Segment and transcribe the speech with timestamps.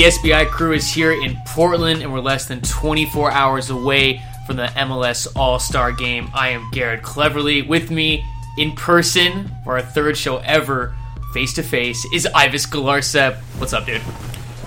[0.00, 4.56] The SBI crew is here in Portland, and we're less than 24 hours away from
[4.56, 6.30] the MLS All Star game.
[6.32, 7.60] I am Garrett Cleverly.
[7.60, 8.24] With me
[8.56, 10.96] in person for our third show ever,
[11.34, 13.36] face to face, is Ives Galarcep.
[13.58, 14.00] What's up, dude?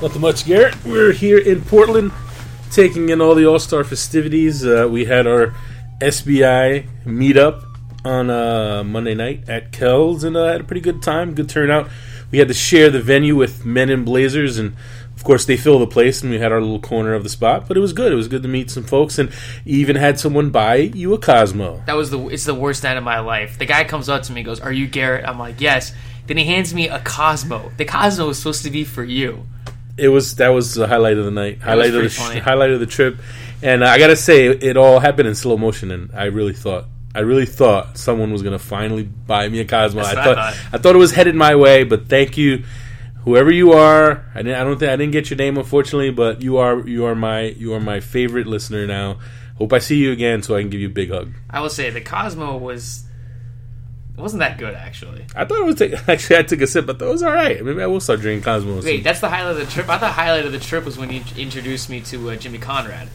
[0.04, 0.76] Nothing much, Garrett.
[0.86, 2.12] We're here in Portland
[2.70, 4.64] taking in all the All Star festivities.
[4.64, 5.56] Uh, we had our
[6.00, 7.66] SBI meetup
[8.06, 11.90] on uh, Monday night at Kells and uh, had a pretty good time, good turnout.
[12.34, 14.76] We had to share the venue with Men in Blazers, and
[15.23, 17.66] of course they fill the place, and we had our little corner of the spot.
[17.66, 18.12] But it was good.
[18.12, 19.31] It was good to meet some folks, and
[19.64, 21.81] even had someone buy you a Cosmo.
[21.86, 23.58] That was the it's the worst night of my life.
[23.58, 25.94] The guy comes up to me, goes, "Are you Garrett?" I'm like, "Yes."
[26.28, 27.72] Then he hands me a Cosmo.
[27.78, 29.45] The Cosmo was supposed to be for you.
[29.95, 32.39] It was that was the highlight of the night, was highlight of the funny.
[32.42, 33.17] highlight of the trip,
[33.61, 36.88] and uh, I gotta say it all happened in slow motion, and I really thought.
[37.16, 40.02] I really thought someone was gonna finally buy me a Cosmo.
[40.02, 40.73] I what I thought, thought.
[40.73, 42.64] I thought it was headed my way, but thank you,
[43.24, 44.26] whoever you are.
[44.34, 44.56] I didn't.
[44.60, 47.42] I don't think I didn't get your name unfortunately, but you are you are my
[47.42, 49.20] you are my favorite listener now.
[49.58, 51.34] Hope I see you again so I can give you a big hug.
[51.50, 53.06] I will say the Cosmo was
[54.18, 55.26] it wasn't that good actually.
[55.36, 57.64] I thought it was take, actually I took a sip, but that was all right.
[57.64, 58.84] Maybe I will start drinking Cosmos.
[58.86, 59.86] Wait, that's the highlight of the trip.
[59.90, 62.58] I thought the highlight of the trip was when you introduced me to uh, Jimmy
[62.60, 63.10] Conrad.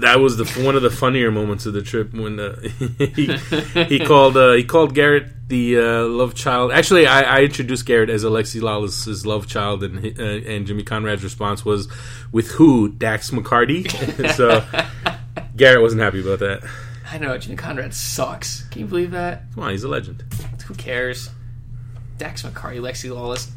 [0.00, 2.60] That was the one of the funnier moments of the trip when uh,
[3.14, 3.36] he,
[3.84, 6.72] he called uh, he called Garrett the uh, love child.
[6.72, 11.24] Actually, I, I introduced Garrett as Alexi Lalas's love child, and uh, and Jimmy Conrad's
[11.24, 11.88] response was,
[12.32, 12.88] "With who?
[12.90, 13.90] Dax McCarty."
[14.36, 14.64] so
[15.56, 16.68] Garrett wasn't happy about that.
[17.10, 18.62] I know Jimmy Conrad sucks.
[18.70, 19.42] Can you believe that?
[19.54, 20.22] Come on, he's a legend.
[20.66, 21.28] Who cares?
[22.18, 23.50] Dax McCarty, Lexi Lalas,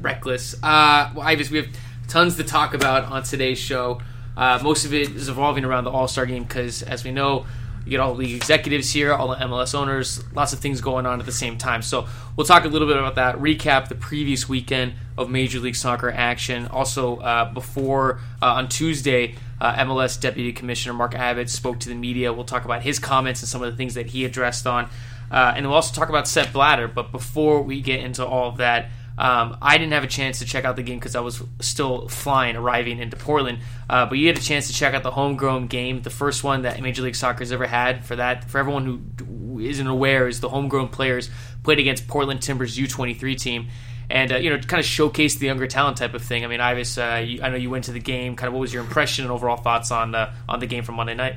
[0.00, 0.54] reckless.
[0.62, 1.68] Uh, well, Ives, we have
[2.06, 4.00] tons to talk about on today's show.
[4.36, 7.46] Uh, most of it is evolving around the All Star game because, as we know,
[7.84, 11.18] you get all the executives here, all the MLS owners, lots of things going on
[11.18, 11.82] at the same time.
[11.82, 13.36] So we'll talk a little bit about that.
[13.36, 16.66] Recap the previous weekend of Major League Soccer action.
[16.68, 21.94] Also, uh, before uh, on Tuesday, uh, MLS Deputy Commissioner Mark Abbott spoke to the
[21.94, 22.32] media.
[22.32, 24.88] We'll talk about his comments and some of the things that he addressed on.
[25.30, 26.88] Uh, and we'll also talk about Sepp Blatter.
[26.88, 30.46] But before we get into all of that, um, I didn't have a chance to
[30.46, 33.58] check out the game because I was still flying, arriving into Portland.
[33.88, 36.62] Uh, but you had a chance to check out the homegrown game, the first one
[36.62, 38.02] that Major League Soccer has ever had.
[38.06, 41.28] For that, for everyone who isn't aware, is the homegrown players
[41.64, 43.68] played against Portland Timbers U23 team.
[44.08, 46.42] And uh, you know, kind of showcase the younger talent type of thing.
[46.42, 48.36] I mean, Ives, uh, you, I know you went to the game.
[48.36, 50.94] Kind of, what was your impression and overall thoughts on uh, on the game from
[50.94, 51.34] Monday night?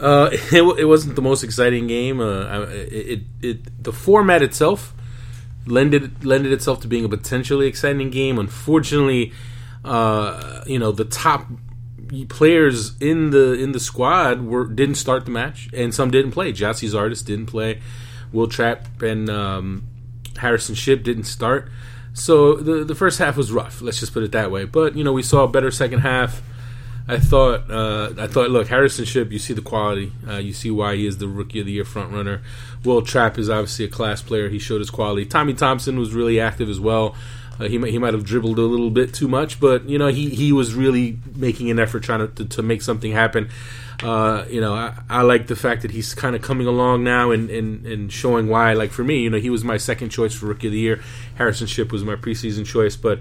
[0.00, 2.18] Uh, it, it wasn't the most exciting game.
[2.18, 4.94] Uh, it, it, it the format itself
[5.66, 8.38] lended lended itself to being a potentially exciting game.
[8.38, 9.32] Unfortunately,
[9.84, 11.46] uh, you know the top
[12.28, 16.52] players in the in the squad were didn't start the match, and some didn't play.
[16.52, 17.80] Jassie's artist didn't play.
[18.32, 19.84] Wil Trapp and um,
[20.36, 21.70] Harrison Shipp didn't start.
[22.12, 23.80] So the the first half was rough.
[23.82, 24.64] Let's just put it that way.
[24.64, 26.42] But you know we saw a better second half.
[27.06, 30.12] I thought, uh, I thought, look, Harrison Shipp, you see the quality.
[30.26, 32.40] Uh, you see why he is the rookie of the year front runner.
[32.82, 34.48] Wil Trapp is obviously a class player.
[34.48, 35.26] He showed his quality.
[35.26, 37.14] Tommy Thompson was really active as well.
[37.60, 40.08] Uh, he might, he might have dribbled a little bit too much, but you know
[40.08, 43.48] he, he was really making an effort trying to, to, to make something happen.
[44.02, 47.30] Uh, you know, I, I like the fact that he's kind of coming along now
[47.30, 48.72] and, and, and showing why.
[48.72, 51.00] Like for me, you know, he was my second choice for rookie of the year.
[51.36, 53.20] Harrison Shipp was my preseason choice, but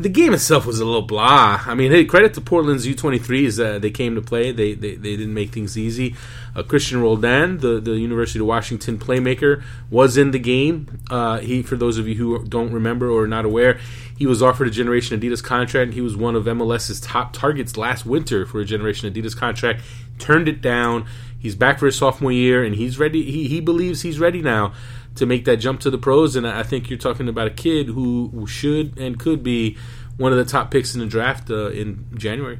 [0.00, 1.60] the game itself was a little blah.
[1.66, 3.62] I mean, hey, credit to Portland's U23s.
[3.62, 4.50] Uh, they came to play.
[4.50, 6.16] They, they they didn't make things easy.
[6.56, 11.00] Uh, Cristian Roldan, the, the University of Washington playmaker, was in the game.
[11.10, 13.78] Uh, he, for those of you who don't remember or are not aware,
[14.16, 15.86] he was offered a Generation Adidas contract.
[15.88, 19.82] and He was one of MLS's top targets last winter for a Generation Adidas contract.
[20.18, 21.06] Turned it down.
[21.38, 23.30] He's back for his sophomore year, and he's ready.
[23.30, 24.72] He, he believes he's ready now
[25.14, 26.36] to make that jump to the pros.
[26.36, 29.76] And I think you're talking about a kid who, should and could be
[30.16, 32.58] one of the top picks in the draft uh, in January.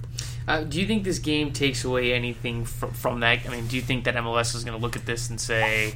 [0.48, 3.46] Uh, do you think this game takes away anything fr- from that?
[3.46, 5.94] I mean, do you think that MLS is going to look at this and say,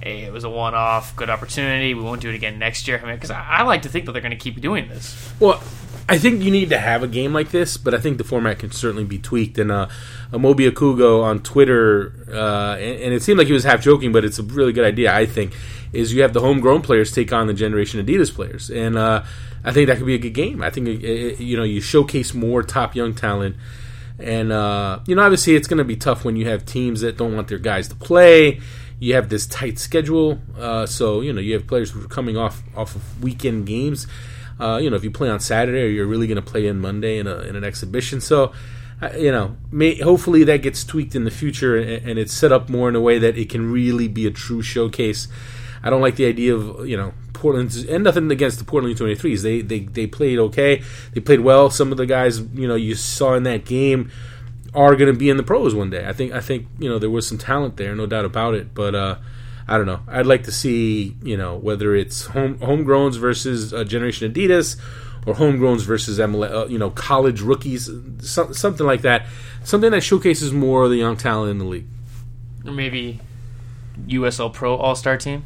[0.00, 1.92] "Hey, it was a one-off, good opportunity.
[1.92, 2.98] We won't do it again next year"?
[3.02, 5.32] I mean, because I, I like to think that they're going to keep doing this.
[5.38, 5.62] Well,
[6.10, 8.58] I think you need to have a game like this, but I think the format
[8.58, 9.58] can certainly be tweaked.
[9.58, 9.88] And uh,
[10.32, 14.24] Amobi Okugo on Twitter, uh, and, and it seemed like he was half joking, but
[14.24, 15.14] it's a really good idea.
[15.14, 15.54] I think
[15.92, 19.22] is you have the homegrown players take on the Generation Adidas players, and uh,
[19.64, 20.64] I think that could be a good game.
[20.64, 23.54] I think it, it, you know you showcase more top young talent.
[24.18, 27.18] And uh, you know, obviously, it's going to be tough when you have teams that
[27.18, 28.60] don't want their guys to play.
[28.98, 32.36] You have this tight schedule, uh, so you know you have players who are coming
[32.36, 34.08] off off of weekend games.
[34.60, 36.78] Uh, you know, if you play on Saturday, or you're really going to play in
[36.78, 38.20] Monday in, a, in an exhibition.
[38.20, 38.52] So,
[39.00, 42.52] uh, you know, may, hopefully that gets tweaked in the future and, and it's set
[42.52, 45.28] up more in a way that it can really be a true showcase.
[45.82, 49.42] I don't like the idea of you know Portland's and nothing against the Portland 23s.
[49.42, 50.82] They they they played okay.
[51.12, 51.70] They played well.
[51.70, 54.10] Some of the guys you know you saw in that game
[54.74, 56.06] are going to be in the pros one day.
[56.06, 58.74] I think I think you know there was some talent there, no doubt about it.
[58.74, 59.16] But uh,
[59.70, 60.00] I don't know.
[60.08, 64.76] I'd like to see you know whether it's home homegrowns versus uh, Generation Adidas
[65.26, 67.88] or homegrowns versus MLS, uh, you know college rookies,
[68.18, 69.26] so, something like that.
[69.62, 71.86] Something that showcases more of the young talent in the league.
[72.66, 73.20] Or maybe
[74.06, 75.44] USL Pro All Star team.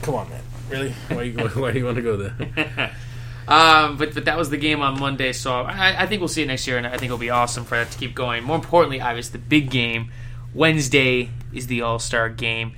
[0.00, 0.42] Come on, man.
[0.70, 0.92] Really?
[1.08, 2.96] Why, you, why do you want to go there?
[3.46, 6.42] Um, but but that was the game on Monday, so I, I think we'll see
[6.42, 8.42] it next year, and I think it'll be awesome for that to keep going.
[8.42, 10.10] More importantly, obviously, the big game
[10.54, 12.72] Wednesday is the All Star game.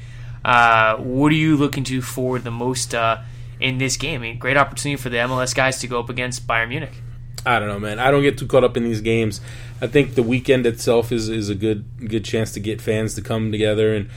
[0.46, 3.18] Uh, what are you looking to for the most uh,
[3.58, 4.20] in this game?
[4.20, 7.02] I mean, great opportunity for the MLS guys to go up against Bayern Munich.
[7.44, 7.98] I don't know, man.
[7.98, 9.40] I don't get too caught up in these games.
[9.80, 13.22] I think the weekend itself is, is a good good chance to get fans to
[13.22, 14.08] come together and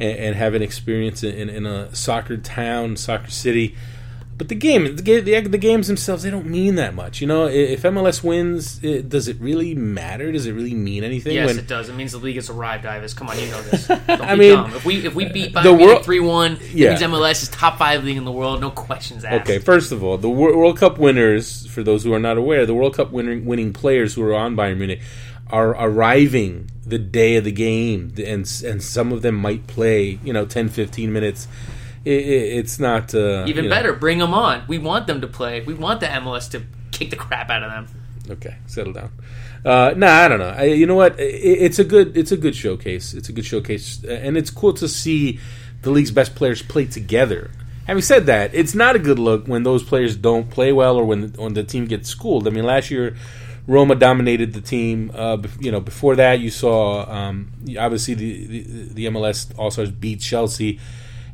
[0.00, 3.76] and, and have an experience in, in a soccer town, soccer city.
[4.36, 7.20] But the game, the, the, the, games themselves, they don't mean that much.
[7.20, 10.32] You know, if MLS wins, it, does it really matter?
[10.32, 11.34] Does it really mean anything?
[11.34, 11.88] Yes, when, it does.
[11.88, 13.14] It means the league has arrived, Ives.
[13.14, 13.88] Come on, you know this.
[14.08, 14.74] I mean, dumb.
[14.74, 16.90] if we if we beat uh, Bayern the world three one, yeah.
[16.90, 18.60] means MLS is top five league in the world.
[18.60, 19.48] No questions asked.
[19.48, 22.74] Okay, first of all, the World Cup winners, for those who are not aware, the
[22.74, 25.00] World Cup winning winning players who are on Bayern Munich
[25.50, 30.32] are arriving the day of the game, and and some of them might play, you
[30.32, 31.46] know, 10, 15 minutes
[32.04, 33.92] it, it, it's not uh, even better.
[33.92, 33.98] Know.
[33.98, 34.64] Bring them on.
[34.68, 35.62] We want them to play.
[35.62, 37.88] We want the MLS to kick the crap out of them.
[38.30, 39.10] Okay, settle down.
[39.64, 40.54] Uh, nah, I don't know.
[40.56, 41.18] I, you know what?
[41.18, 43.14] It, it's a good it's a good showcase.
[43.14, 45.40] It's a good showcase, and it's cool to see
[45.82, 47.50] the league's best players play together.
[47.86, 51.04] Having said that, it's not a good look when those players don't play well or
[51.04, 52.46] when when the team gets schooled.
[52.46, 53.16] I mean, last year
[53.66, 55.10] Roma dominated the team.
[55.14, 58.60] Uh, you know, before that, you saw um, obviously the, the,
[58.94, 60.78] the MLS All Stars beat Chelsea.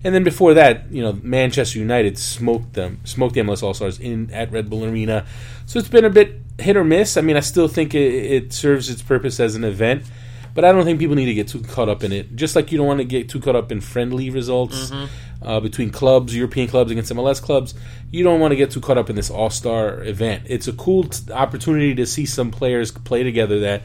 [0.02, 3.98] And then before that, you know, Manchester United smoked them, smoked the MLS All Stars
[3.98, 5.26] in at Red Bull Arena.
[5.66, 7.16] So it's been a bit hit or miss.
[7.16, 10.04] I mean, I still think it, it, serves its purpose as an event,
[10.54, 12.34] but I don't think people need to get too caught up in it.
[12.34, 15.46] Just like you don't want to get too caught up in friendly results mm-hmm.
[15.46, 17.74] uh, between clubs, European clubs against MLS clubs.
[18.10, 20.44] You don't want to get too caught up in this All Star event.
[20.46, 23.82] It's a cool t- opportunity to see some players play together that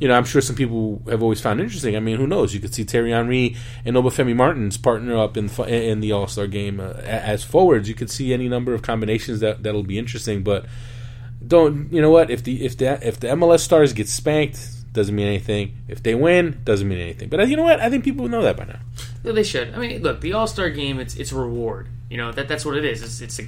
[0.00, 1.96] you know, I'm sure some people have always found interesting.
[1.96, 2.52] I mean, who knows?
[2.52, 6.46] You could see Thierry Henry and Obafemi Martins partner up in in the All Star
[6.46, 7.88] game uh, as forwards.
[7.88, 10.42] You could see any number of combinations that that'll be interesting.
[10.42, 10.66] But
[11.46, 12.30] don't you know what?
[12.30, 15.76] If the if the if the MLS stars get spanked, doesn't mean anything.
[15.86, 17.28] If they win, doesn't mean anything.
[17.28, 17.80] But uh, you know what?
[17.80, 18.80] I think people know that by now.
[19.22, 19.74] Yeah, they should.
[19.74, 21.88] I mean, look, the All Star game it's it's a reward.
[22.10, 23.00] You know that that's what it is.
[23.00, 23.46] It's it's a,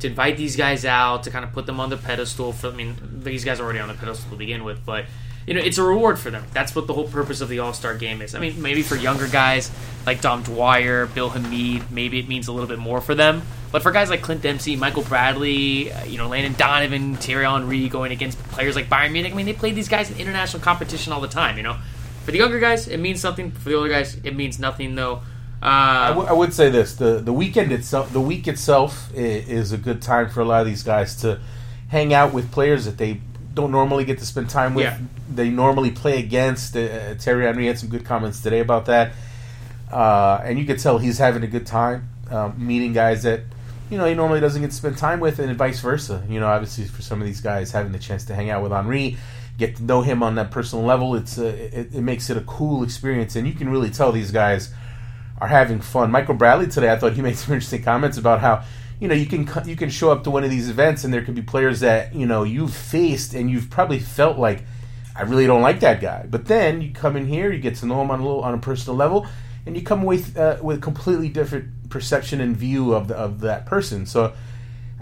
[0.00, 2.52] to invite these guys out to kind of put them on the pedestal.
[2.52, 5.06] For I mean, these guys are already on the pedestal to begin with, but
[5.50, 6.44] you know, it's a reward for them.
[6.52, 8.36] That's what the whole purpose of the All Star game is.
[8.36, 9.68] I mean, maybe for younger guys
[10.06, 13.42] like Dom Dwyer, Bill Hamid, maybe it means a little bit more for them.
[13.72, 17.88] But for guys like Clint Dempsey, Michael Bradley, uh, you know, Landon Donovan, Thierry Henry
[17.88, 21.12] going against players like Bayern Munich, I mean, they play these guys in international competition
[21.12, 21.78] all the time, you know.
[22.24, 23.50] For the younger guys, it means something.
[23.50, 25.22] For the older guys, it means nothing, though.
[25.60, 29.72] Uh, I, w- I would say this: the the weekend itself, the week itself, is
[29.72, 31.40] a good time for a lot of these guys to
[31.88, 33.20] hang out with players that they
[33.52, 34.84] don't normally get to spend time with.
[34.84, 34.98] Yeah.
[35.32, 36.76] They normally play against.
[36.76, 39.12] Uh, Thierry Henry had some good comments today about that,
[39.92, 43.40] uh, and you could tell he's having a good time um, meeting guys that
[43.90, 46.24] you know he normally doesn't get to spend time with, and vice versa.
[46.28, 48.72] You know, obviously for some of these guys, having the chance to hang out with
[48.72, 49.16] Henry,
[49.58, 52.42] get to know him on that personal level, it's uh, it, it makes it a
[52.42, 54.72] cool experience, and you can really tell these guys
[55.40, 56.10] are having fun.
[56.10, 58.62] Michael Bradley today, I thought he made some interesting comments about how
[59.00, 61.24] you know you can you can show up to one of these events and there
[61.24, 64.62] could be players that you know you've faced and you've probably felt like
[65.16, 67.86] I really don't like that guy, but then you come in here, you get to
[67.86, 69.26] know him on a little on a personal level,
[69.66, 73.40] and you come away uh, with a completely different perception and view of the, of
[73.40, 74.06] that person.
[74.06, 74.32] So.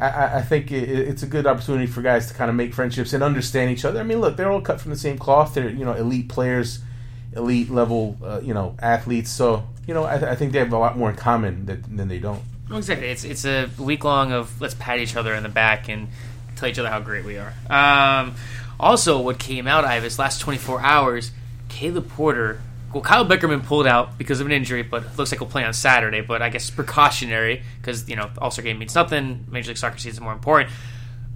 [0.00, 3.12] I, I think it, it's a good opportunity for guys to kind of make friendships
[3.14, 3.98] and understand each other.
[3.98, 5.54] I mean, look, they're all cut from the same cloth.
[5.54, 6.78] They're you know elite players,
[7.34, 9.28] elite level uh, you know athletes.
[9.28, 12.20] So you know I, I, think they have a lot more in common than they
[12.20, 12.42] don't.
[12.68, 13.08] Well, exactly.
[13.08, 16.08] It's it's a week long of let's pat each other in the back and
[16.56, 17.54] tell each other how great we are.
[17.70, 18.34] Um,
[18.78, 21.32] also, what came out, Ives, last 24 hours,
[21.68, 22.60] Caleb Porter.
[22.92, 25.72] Well, Kyle Beckerman pulled out because of an injury, but looks like he'll play on
[25.72, 26.20] Saturday.
[26.20, 29.46] But I guess precautionary because you know All Star game means nothing.
[29.50, 30.70] Major League Soccer season is more important.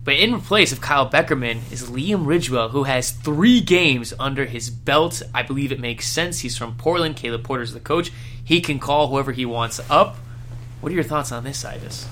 [0.05, 4.69] But in place of Kyle Beckerman is Liam Ridgewell, who has three games under his
[4.69, 5.23] belt.
[5.33, 6.41] I believe it makes sense.
[6.41, 7.17] He's from Portland.
[7.17, 8.11] Caleb Porter's the coach.
[8.45, 10.17] He can call whoever he wants up.
[10.83, 12.07] What are your thoughts on this, Ives?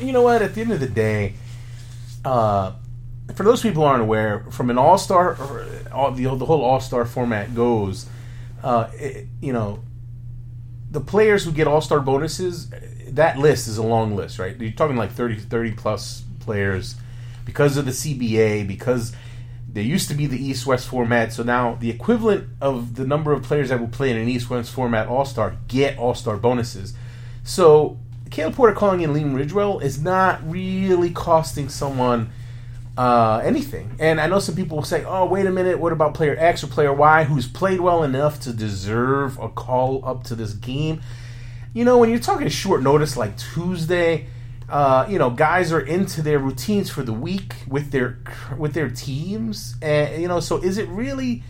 [0.00, 0.42] You know what?
[0.42, 1.34] At the end of the day,
[2.24, 2.72] uh,
[3.34, 5.36] for those people who aren't aware, from an all star,
[5.92, 8.06] all, the, the whole all star format goes,
[8.64, 9.84] uh, it, you know,
[10.90, 12.70] the players who get All Star bonuses,
[13.08, 14.58] that list is a long list, right?
[14.58, 16.96] You're talking like 30, 30 plus players
[17.44, 19.14] because of the CBA, because
[19.68, 21.34] there used to be the East West format.
[21.34, 24.48] So now the equivalent of the number of players that will play in an East
[24.48, 26.94] West format All Star get All Star bonuses.
[27.44, 27.98] So
[28.36, 32.28] Caleb Porter calling in Liam Ridgewell is not really costing someone
[32.98, 33.96] uh, anything.
[33.98, 36.62] And I know some people will say, "Oh, wait a minute, what about player X
[36.62, 41.00] or player Y who's played well enough to deserve a call up to this game?"
[41.72, 44.26] You know, when you're talking short notice like Tuesday,
[44.68, 48.18] uh, you know, guys are into their routines for the week with their
[48.58, 51.42] with their teams, and you know, so is it really?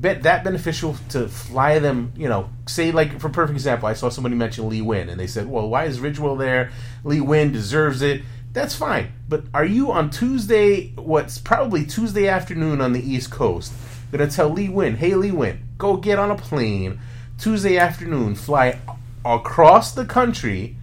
[0.00, 4.08] Bet that beneficial to fly them, you know, say like for perfect example, I saw
[4.08, 6.70] somebody mention Lee Nguyen and they said, Well, why is Ridgewell there?
[7.04, 9.12] Lee Nguyen deserves it that's fine.
[9.28, 13.72] But are you on Tuesday, what's probably Tuesday afternoon on the East Coast,
[14.12, 17.00] to tell Lee Nguyen, hey, Lee Nguyen, go get on a plane
[17.38, 18.78] Tuesday afternoon, fly
[19.24, 20.76] across the country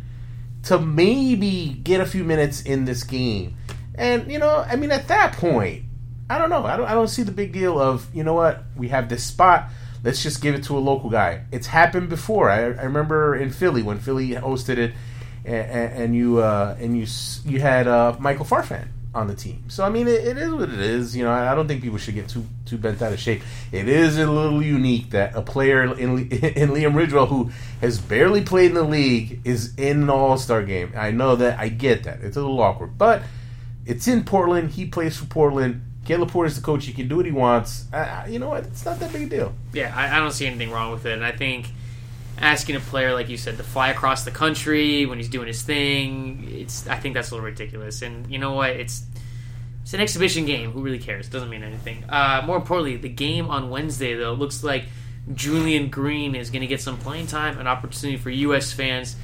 [0.64, 3.58] to maybe get a few minutes in this game?
[3.96, 5.84] And, you know, I mean, at that point,
[6.29, 6.65] I don't know.
[6.65, 9.24] I don't, I don't see the big deal of, you know what, we have this
[9.24, 9.69] spot.
[10.03, 11.46] Let's just give it to a local guy.
[11.51, 12.50] It's happened before.
[12.50, 14.93] I, I remember in Philly when Philly hosted it
[15.48, 17.07] and, and you uh, and you
[17.50, 19.63] you had uh, Michael Farfan on the team.
[19.69, 21.15] So I mean, it, it is what it is.
[21.15, 23.41] You know, I don't think people should get too too bent out of shape.
[23.72, 26.00] It is a little unique that a player in
[26.31, 30.63] in Liam Ridgewell who has barely played in the league is in an All Star
[30.63, 30.93] game.
[30.96, 31.60] I know that.
[31.60, 32.22] I get that.
[32.22, 33.24] It's a little awkward, but
[33.86, 34.72] it's in Portland.
[34.72, 35.81] He plays for Portland.
[36.08, 36.86] Caleb Porter's the coach.
[36.86, 37.86] He can do what he wants.
[38.30, 38.64] You know what?
[38.64, 39.54] It's not that big a deal.
[39.74, 41.68] Yeah, I, I don't see anything wrong with it, and I think
[42.40, 45.64] asking a player like you said to fly across the country when he's doing his
[45.64, 49.06] thing it's i think that's a little ridiculous and you know what it's
[49.82, 53.50] it's an exhibition game who really cares doesn't mean anything uh, more importantly the game
[53.50, 54.84] on wednesday though looks like
[55.34, 59.16] julian green is going to get some playing time an opportunity for us fans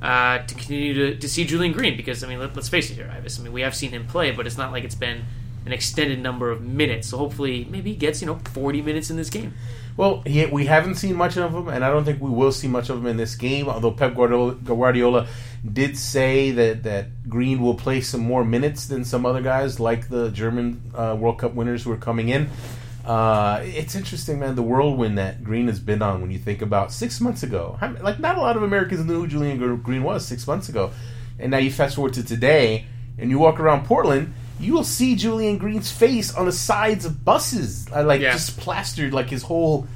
[0.00, 2.94] uh, to continue to, to see julian green because i mean let, us face it
[2.94, 3.40] here Ives.
[3.40, 5.24] i mean we have seen him play but it's not like it's been
[5.66, 9.16] an extended number of minutes so hopefully maybe he gets you know 40 minutes in
[9.16, 9.54] this game
[10.00, 12.68] well, he, we haven't seen much of him, and I don't think we will see
[12.68, 13.68] much of him in this game.
[13.68, 15.26] Although Pep Guardiola, Guardiola
[15.70, 20.08] did say that, that Green will play some more minutes than some other guys, like
[20.08, 22.48] the German uh, World Cup winners who are coming in.
[23.04, 26.92] Uh, it's interesting, man, the whirlwind that Green has been on when you think about
[26.92, 27.78] six months ago.
[28.00, 30.92] Like, not a lot of Americans knew who Julian Green was six months ago.
[31.38, 32.86] And now you fast forward to today,
[33.18, 37.24] and you walk around Portland, you will see Julian Green's face on the sides of
[37.24, 38.32] buses, uh, like yeah.
[38.32, 39.86] just plastered, like his whole,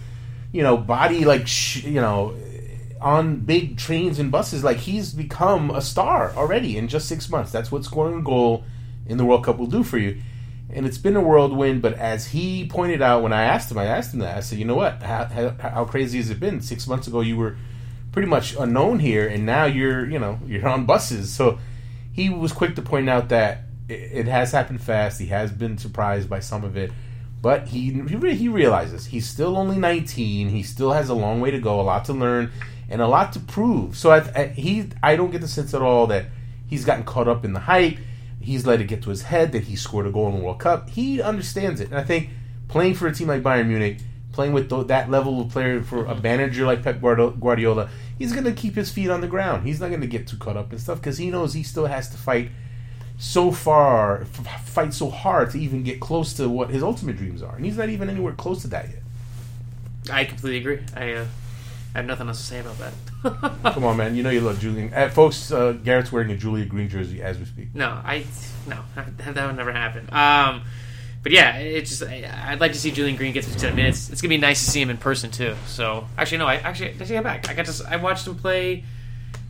[0.53, 2.35] you know, body, like sh- you know,
[3.01, 4.65] on big trains and buses.
[4.65, 7.53] Like he's become a star already in just six months.
[7.53, 8.65] That's what scoring a goal
[9.07, 10.21] in the World Cup will do for you.
[10.71, 13.85] And it's been a whirlwind, but as he pointed out when I asked him, I
[13.85, 14.37] asked him that.
[14.37, 15.03] I said, you know what?
[15.03, 16.61] How, how, how crazy has it been?
[16.63, 17.57] Six months ago, you were
[18.11, 21.33] pretty much unknown here, and now you're, you know, you're on buses.
[21.33, 21.59] So
[22.13, 25.21] he was quick to point out that it, has happened fast.
[25.21, 26.91] He has been surprised by some of it,
[27.43, 30.49] but he he realizes he's still only 19.
[30.49, 32.51] He still has a long way to go, a lot to learn,
[32.89, 33.97] and a lot to prove.
[33.97, 36.27] So I, I, he I don't get the sense at all that
[36.67, 37.99] he's gotten caught up in the hype.
[38.41, 40.61] He's let it get to his head that he scored a goal in the World
[40.61, 40.91] Cup.
[40.91, 42.31] He understands it, and I think
[42.69, 43.99] playing for a team like Bayern Munich,
[44.33, 47.89] playing with that level of player for a manager like Pep Guardiola,
[48.19, 49.67] he's going to keep his feet on the ground.
[49.67, 51.87] He's not going to get too caught up in stuff because he knows he still
[51.87, 52.51] has to fight
[53.19, 57.43] so far, f- fight so hard to even get close to what his ultimate dreams
[57.43, 59.03] are, and he's not even anywhere close to that yet.
[60.11, 60.81] I completely agree.
[60.95, 61.27] I, uh,
[61.95, 62.93] I have nothing else to say about that.
[63.75, 64.17] Come on, man.
[64.17, 64.93] You know you love Julian.
[64.93, 67.75] Uh, folks, uh, Garrett's wearing a Julian Green jersey as we speak.
[67.75, 68.27] No, I
[68.67, 70.09] no that would never happen.
[70.13, 70.63] Um,
[71.23, 74.11] but yeah, it's just I, would like to see Julian Green get to ten minutes.
[74.11, 75.55] It's gonna be nice to see him in person too.
[75.67, 77.49] So actually, no, I actually I take it back.
[77.49, 78.85] I got to I watched him play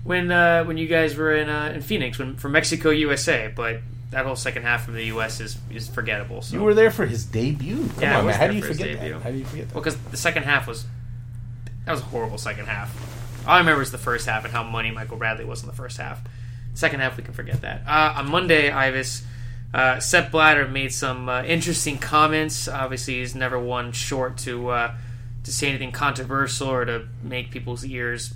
[0.05, 3.81] when uh, when you guys were in uh, in Phoenix when from Mexico USA, but
[4.11, 5.41] that whole second half from the U.S.
[5.41, 6.43] is is forgettable.
[6.43, 6.57] So.
[6.57, 7.89] You were there for his debut.
[7.95, 8.39] Come yeah, on, man.
[8.39, 9.23] How do you forget that?
[9.23, 9.75] How do you forget that?
[9.75, 10.87] Well, because the second half was
[11.85, 12.95] that was a horrible second half.
[13.47, 15.75] All I remember is the first half and how money Michael Bradley was in the
[15.75, 16.23] first half.
[16.75, 17.83] Second half, we can forget that.
[17.87, 19.23] Uh, on Monday, Ives,
[19.73, 22.69] uh, Sepp Blatter made some uh, interesting comments.
[22.69, 24.95] Obviously, he's never one short to uh,
[25.45, 28.33] to say anything controversial or to make people's ears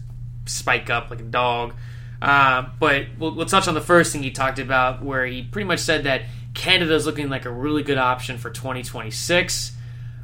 [0.49, 1.75] spike up like a dog.
[2.21, 5.67] Uh, but we'll, we'll, touch on the first thing he talked about, where he pretty
[5.67, 9.73] much said that Canada is looking like a really good option for 2026.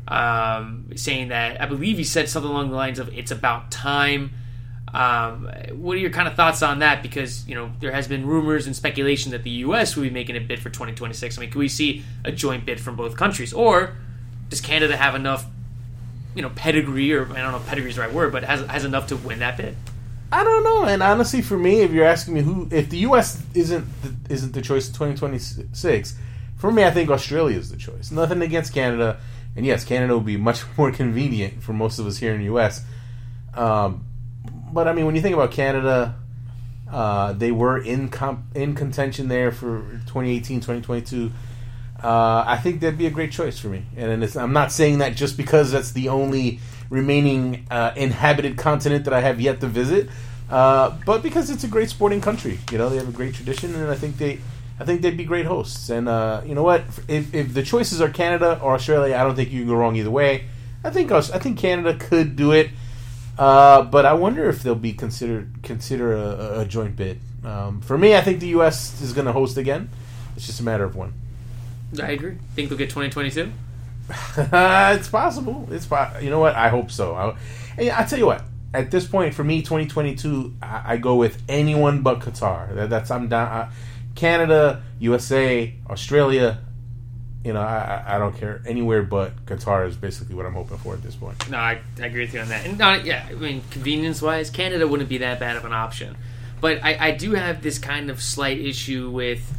[0.07, 4.33] Um, saying that I believe he said something along the lines of "It's about time."
[4.93, 7.03] Um, what are your kind of thoughts on that?
[7.03, 9.97] Because you know there has been rumors and speculation that the U.S.
[9.97, 11.39] will be making a bid for 2026.
[11.39, 13.97] I mean, can we see a joint bid from both countries, or
[14.51, 15.47] does Canada have enough,
[16.35, 18.85] you know, pedigree, or I don't know pedigree is the right word, but has has
[18.85, 19.77] enough to win that bid?
[20.35, 20.85] I don't know.
[20.87, 23.41] And honestly, for me, if you're asking me who, if the U.S.
[23.55, 26.17] isn't the, isn't the choice in 2026,
[26.57, 28.11] for me, I think Australia is the choice.
[28.11, 29.21] Nothing against Canada,
[29.55, 32.47] and yes, Canada would be much more convenient for most of us here in the
[32.47, 32.85] U.S.
[33.55, 34.07] Um,
[34.73, 36.17] but I mean, when you think about Canada,
[36.91, 41.31] uh, they were in comp- in contention there for 2018, 2022.
[42.03, 45.15] Uh, I think that'd be a great choice for me, and I'm not saying that
[45.15, 46.59] just because that's the only
[46.95, 50.09] remaining uh, inhabited continent that I have yet to visit,
[50.49, 52.59] uh, but because it's a great sporting country.
[52.71, 54.39] You know, they have a great tradition, and I think they,
[54.79, 55.91] I think they'd be great hosts.
[55.91, 56.83] And uh, you know what?
[57.09, 59.97] If, if the choices are Canada or Australia, I don't think you can go wrong
[59.97, 60.45] either way.
[60.85, 62.71] I think I think Canada could do it,
[63.39, 67.21] uh, but I wonder if they'll be considered consider a, a joint bid.
[67.43, 69.01] Um, for me, I think the U.S.
[69.03, 69.91] is going to host again.
[70.37, 71.13] It's just a matter of when.
[72.03, 72.37] I agree.
[72.55, 73.53] Think they'll get 2022?
[74.37, 75.69] it's possible.
[75.71, 76.55] It's po- you know what?
[76.55, 77.15] I hope so.
[77.15, 77.37] I,
[77.79, 78.43] I tell you what.
[78.73, 82.75] At this point, for me, 2022, I, I go with anyone but Qatar.
[82.75, 83.49] That, that's I'm down.
[83.49, 83.69] I,
[84.15, 86.59] Canada, USA, Australia.
[87.45, 90.95] You know, I, I don't care anywhere but Qatar is basically what I'm hoping for
[90.95, 91.49] at this point.
[91.51, 92.67] No, I, I agree with you on that.
[92.67, 96.17] And not, yeah, I mean, convenience wise, Canada wouldn't be that bad of an option.
[96.61, 99.53] But I, I do have this kind of slight issue with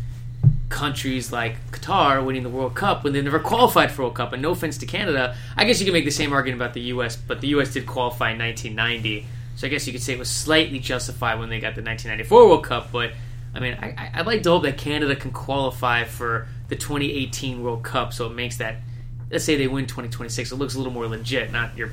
[0.69, 4.33] countries like Qatar winning the World Cup when they never qualified for World Cup.
[4.33, 6.81] And no offense to Canada, I guess you can make the same argument about the
[6.81, 7.73] U.S., but the U.S.
[7.73, 11.49] did qualify in 1990, so I guess you could say it was slightly justified when
[11.49, 12.91] they got the 1994 World Cup.
[12.91, 13.13] But
[13.53, 17.83] I mean, I, I'd like to hope that Canada can qualify for the 2018 World
[17.83, 18.77] Cup, so it makes that.
[19.31, 21.51] Let's say they win 2026, it looks a little more legit.
[21.51, 21.91] Not you're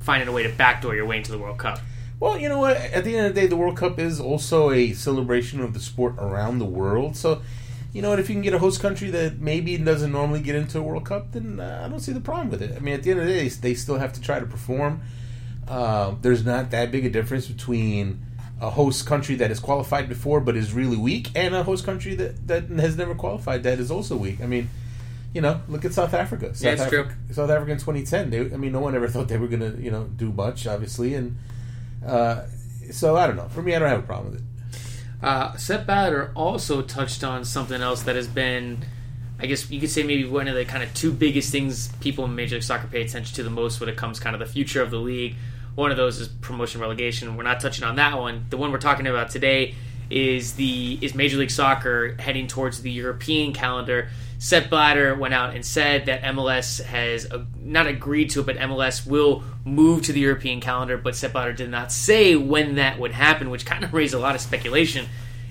[0.00, 1.78] finding a way to backdoor your way into the World Cup.
[2.20, 2.76] Well, you know what?
[2.76, 5.78] At the end of the day, the World Cup is also a celebration of the
[5.78, 7.16] sport around the world.
[7.16, 7.42] So
[7.98, 8.20] you know what?
[8.20, 11.04] If you can get a host country that maybe doesn't normally get into a World
[11.04, 12.76] Cup, then uh, I don't see the problem with it.
[12.76, 15.00] I mean, at the end of the day, they still have to try to perform.
[15.66, 18.20] Uh, there's not that big a difference between
[18.60, 22.14] a host country that has qualified before but is really weak and a host country
[22.14, 24.40] that, that has never qualified that is also weak.
[24.40, 24.70] I mean,
[25.34, 26.54] you know, look at South Africa.
[26.54, 27.34] South yeah, it's Africa, true.
[27.34, 28.30] South Africa in 2010.
[28.30, 30.68] They, I mean, no one ever thought they were going to, you know, do much,
[30.68, 31.36] obviously, and
[32.06, 32.42] uh,
[32.92, 33.48] so I don't know.
[33.48, 34.46] For me, I don't have a problem with it.
[35.22, 38.84] Uh, Sepp Blatter also touched on something else that has been,
[39.38, 42.24] I guess you could say maybe one of the kind of two biggest things people
[42.24, 44.46] in Major League Soccer pay attention to the most when it comes kind of the
[44.46, 45.34] future of the league.
[45.74, 47.36] One of those is promotion relegation.
[47.36, 48.46] We're not touching on that one.
[48.50, 49.74] The one we're talking about today
[50.10, 54.08] is the is Major League Soccer heading towards the European calendar.
[54.38, 58.56] Sepp Blatter went out and said that MLS has uh, not agreed to it, but
[58.56, 60.96] MLS will move to the European calendar.
[60.96, 64.18] But Sepp Blatter did not say when that would happen, which kind of raised a
[64.18, 65.06] lot of speculation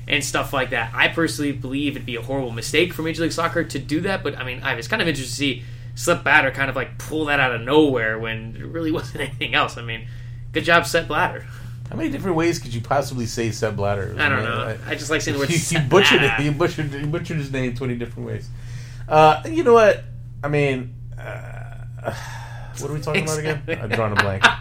[0.08, 0.91] and stuff like that.
[0.93, 4.23] I personally believe it'd be a horrible mistake for Major League Soccer to do that,
[4.23, 5.63] but I mean, I was kind of interested to see
[5.95, 9.54] Sepp Blatter kind of like pull that out of nowhere when there really wasn't anything
[9.54, 9.78] else.
[9.78, 10.08] I mean,
[10.54, 11.45] good job, Sepp Blatter.
[11.89, 14.15] How many different ways could you possibly say Sepp Blatter?
[14.17, 14.78] I don't know.
[14.86, 15.50] I, I just like saying the word.
[15.71, 16.39] You, you butchered it.
[16.39, 18.50] You butchered, you butchered his name twenty different ways.
[19.07, 20.03] Uh, you know what?
[20.43, 21.73] I mean, uh,
[22.79, 23.63] what are we talking about again?
[23.81, 24.43] I'm drawing a blank.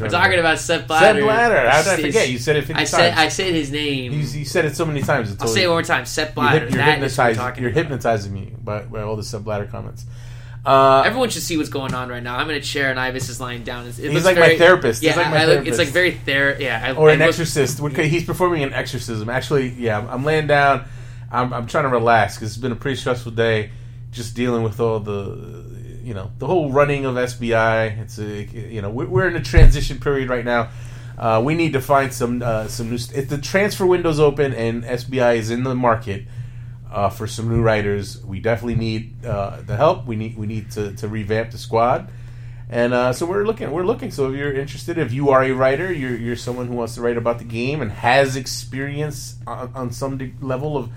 [0.00, 1.18] We're talking about Sepp Blatter.
[1.18, 1.68] Sepp Blatter.
[1.68, 2.30] How did I forget?
[2.30, 2.90] You said it 50 I times.
[2.90, 4.12] said I said his name.
[4.12, 5.36] You, you said it so many times.
[5.40, 6.06] I'll say it one more time.
[6.06, 6.60] Sepp Blatter.
[6.60, 9.42] You're, That is what we're hypnotizing, talking you're hypnotizing me by, by all the Sepp
[9.42, 10.06] Blatter comments.
[10.64, 12.36] Uh, Everyone should see what's going on right now.
[12.38, 13.86] I'm in a chair and Ives is lying down.
[13.88, 15.02] It He's looks like my very- therapist.
[15.02, 16.56] He's Yeah, like my I look- it's like very ther.
[16.58, 17.80] Yeah, I, or I an look- exorcist.
[17.80, 19.28] We're- He's performing an exorcism.
[19.28, 20.84] Actually, yeah, I'm, I'm laying down.
[21.30, 23.70] I'm, I'm trying to relax because it's been a pretty stressful day,
[24.10, 25.64] just dealing with all the,
[26.02, 27.98] you know, the whole running of SBI.
[28.00, 30.70] It's a, you know, we're, in a transition period right now.
[31.16, 32.96] Uh, we need to find some uh, some new.
[32.96, 36.24] St- if the transfer window's open and SBI is in the market
[36.90, 40.06] uh, for some new writers, we definitely need uh, the help.
[40.06, 42.10] We need we need to, to revamp the squad.
[42.70, 43.70] And uh, so we're looking.
[43.70, 44.10] We're looking.
[44.10, 47.02] So if you're interested, if you are a writer, you're you're someone who wants to
[47.02, 50.88] write about the game and has experience on, on some level of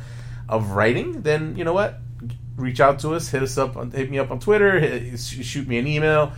[0.49, 1.99] of writing, then you know what?
[2.56, 3.29] Reach out to us.
[3.29, 3.75] Hit us up.
[3.93, 4.79] Hit me up on Twitter.
[4.79, 6.34] Hit, shoot me an email.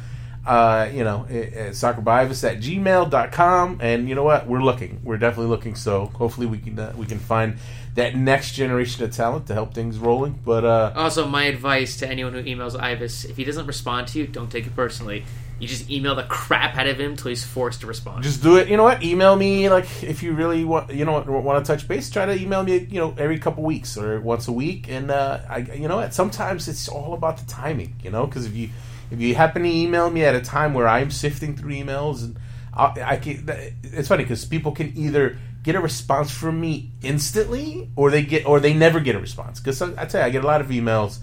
[0.45, 3.79] Uh, you know, at soccerbyives at gmail.com.
[3.81, 4.47] And you know what?
[4.47, 5.01] We're looking.
[5.03, 5.75] We're definitely looking.
[5.75, 7.57] So hopefully we can uh, we can find
[7.95, 10.39] that next generation of talent to help things rolling.
[10.45, 14.19] But uh, Also, my advice to anyone who emails Ives: if he doesn't respond to
[14.19, 15.25] you, don't take it personally.
[15.59, 18.23] You just email the crap out of him till he's forced to respond.
[18.23, 18.67] Just do it.
[18.67, 19.03] You know what?
[19.03, 20.93] Email me like if you really want.
[20.93, 22.09] You know want to touch base.
[22.09, 22.79] Try to email me.
[22.79, 24.89] You know every couple weeks or once a week.
[24.89, 26.13] And uh, I, you know what?
[26.13, 27.95] Sometimes it's all about the timing.
[28.03, 28.69] You know because if you
[29.11, 32.37] if you happen to email me at a time where I'm sifting through emails and
[32.73, 33.45] I, I can,
[33.83, 38.45] it's funny because people can either get a response from me instantly or they get
[38.45, 39.59] or they never get a response.
[39.59, 41.19] Because I, tell you, I get a lot of emails.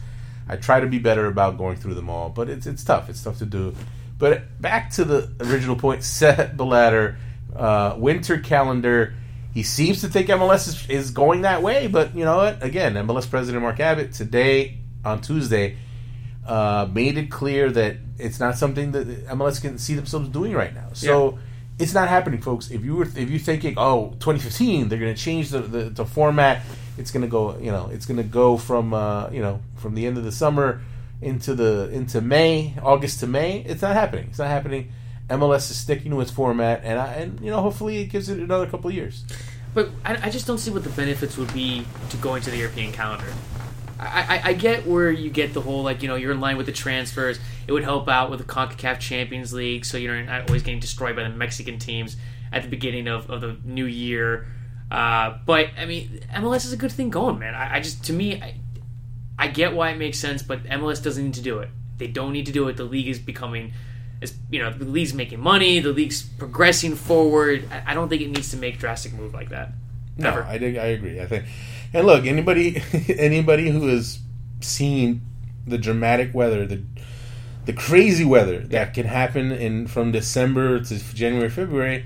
[0.48, 3.08] I try to be better about going through them all, but it's it's tough.
[3.08, 3.74] It's tough to do.
[4.22, 7.16] But back to the original point, Sepp Blatter
[7.56, 9.14] uh, winter calendar.
[9.52, 12.62] He seems to think MLS is, is going that way, but you know what?
[12.62, 15.76] Again, MLS President Mark Abbott today on Tuesday
[16.46, 20.72] uh, made it clear that it's not something that MLS can see themselves doing right
[20.72, 20.90] now.
[20.92, 21.32] So.
[21.32, 21.38] Yeah.
[21.78, 22.70] It's not happening, folks.
[22.70, 26.04] If you were if you thinking, oh, 2015, they're going to change the, the, the
[26.04, 26.62] format.
[26.98, 29.94] It's going to go, you know, it's going to go from uh, you know from
[29.94, 30.82] the end of the summer
[31.22, 33.60] into the into May, August to May.
[33.60, 34.26] It's not happening.
[34.28, 34.92] It's not happening.
[35.30, 38.38] MLS is sticking to its format, and I, and you know, hopefully, it gives it
[38.38, 39.24] another couple years.
[39.72, 42.58] But I, I just don't see what the benefits would be to going to the
[42.58, 43.32] European calendar.
[43.98, 46.56] I, I, I get where you get the whole like you know you're in line
[46.56, 47.38] with the transfers.
[47.66, 51.16] It would help out with the Concacaf Champions League, so you're not always getting destroyed
[51.16, 52.16] by the Mexican teams
[52.52, 54.46] at the beginning of, of the new year.
[54.90, 57.54] Uh, but I mean, MLS is a good thing going, man.
[57.54, 58.42] I, I just to me,
[59.38, 61.68] I, get why it makes sense, but MLS doesn't need to do it.
[61.98, 62.76] They don't need to do it.
[62.76, 63.72] The league is becoming,
[64.20, 65.78] is you know, the league's making money.
[65.80, 67.68] The league's progressing forward.
[67.70, 69.72] I, I don't think it needs to make drastic move like that.
[70.16, 70.42] No, Ever.
[70.44, 71.20] I, I agree.
[71.20, 71.44] I think,
[71.92, 74.18] and look, anybody anybody who has
[74.60, 75.22] seen
[75.66, 76.82] the dramatic weather, the
[77.64, 82.04] the crazy weather that can happen in from December to January, February,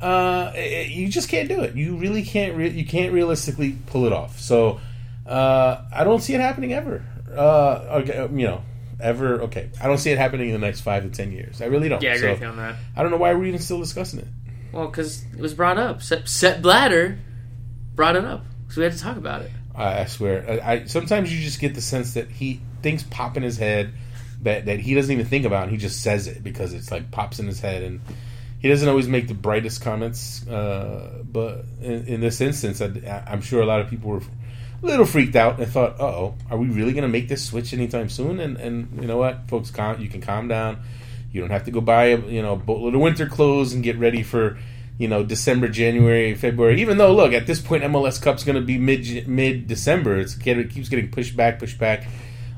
[0.00, 1.74] uh, it- you just can't do it.
[1.74, 2.56] You really can't.
[2.56, 4.38] Re- you can't realistically pull it off.
[4.40, 4.80] So,
[5.26, 7.02] uh, I don't see it happening ever.
[7.30, 8.62] Uh, okay, you know,
[9.00, 9.42] ever.
[9.42, 11.60] Okay, I don't see it happening in the next five to ten years.
[11.60, 12.02] I really don't.
[12.02, 12.76] Yeah, I agree So, with you on that.
[12.96, 14.28] I don't know why we're even still discussing it.
[14.72, 16.02] Well, because it was brought up.
[16.02, 17.18] Set, Set Bladder
[17.94, 19.50] brought it up, so we had to talk about it.
[19.74, 20.44] I, I swear.
[20.62, 23.92] I, I sometimes you just get the sense that he things pop in his head
[24.42, 25.64] that that he doesn't even think about.
[25.64, 28.00] and He just says it because it's like pops in his head, and
[28.60, 30.46] he doesn't always make the brightest comments.
[30.46, 34.22] Uh, but in, in this instance, I, I'm sure a lot of people were
[34.86, 37.72] little freaked out and thought, "Uh oh, are we really going to make this switch
[37.72, 40.78] anytime soon?" And and you know what, folks, calm, you can calm down.
[41.32, 43.82] You don't have to go buy a, you know a boatload of winter clothes and
[43.82, 44.58] get ready for
[44.98, 46.80] you know December, January, February.
[46.80, 50.18] Even though look at this point, MLS Cup's going to be mid mid December.
[50.18, 52.06] It's it keeps getting pushed back, pushed back.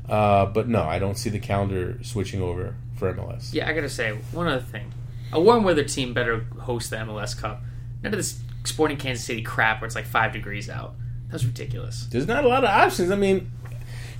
[0.07, 3.53] Uh, but no, I don't see the calendar switching over for MLS.
[3.53, 4.91] Yeah, I gotta say one other thing:
[5.31, 7.61] a warm weather team better host the MLS Cup.
[8.01, 10.95] None of this Sporting Kansas City crap where it's like five degrees out.
[11.31, 12.07] That's ridiculous.
[12.09, 13.11] There's not a lot of options.
[13.11, 13.51] I mean,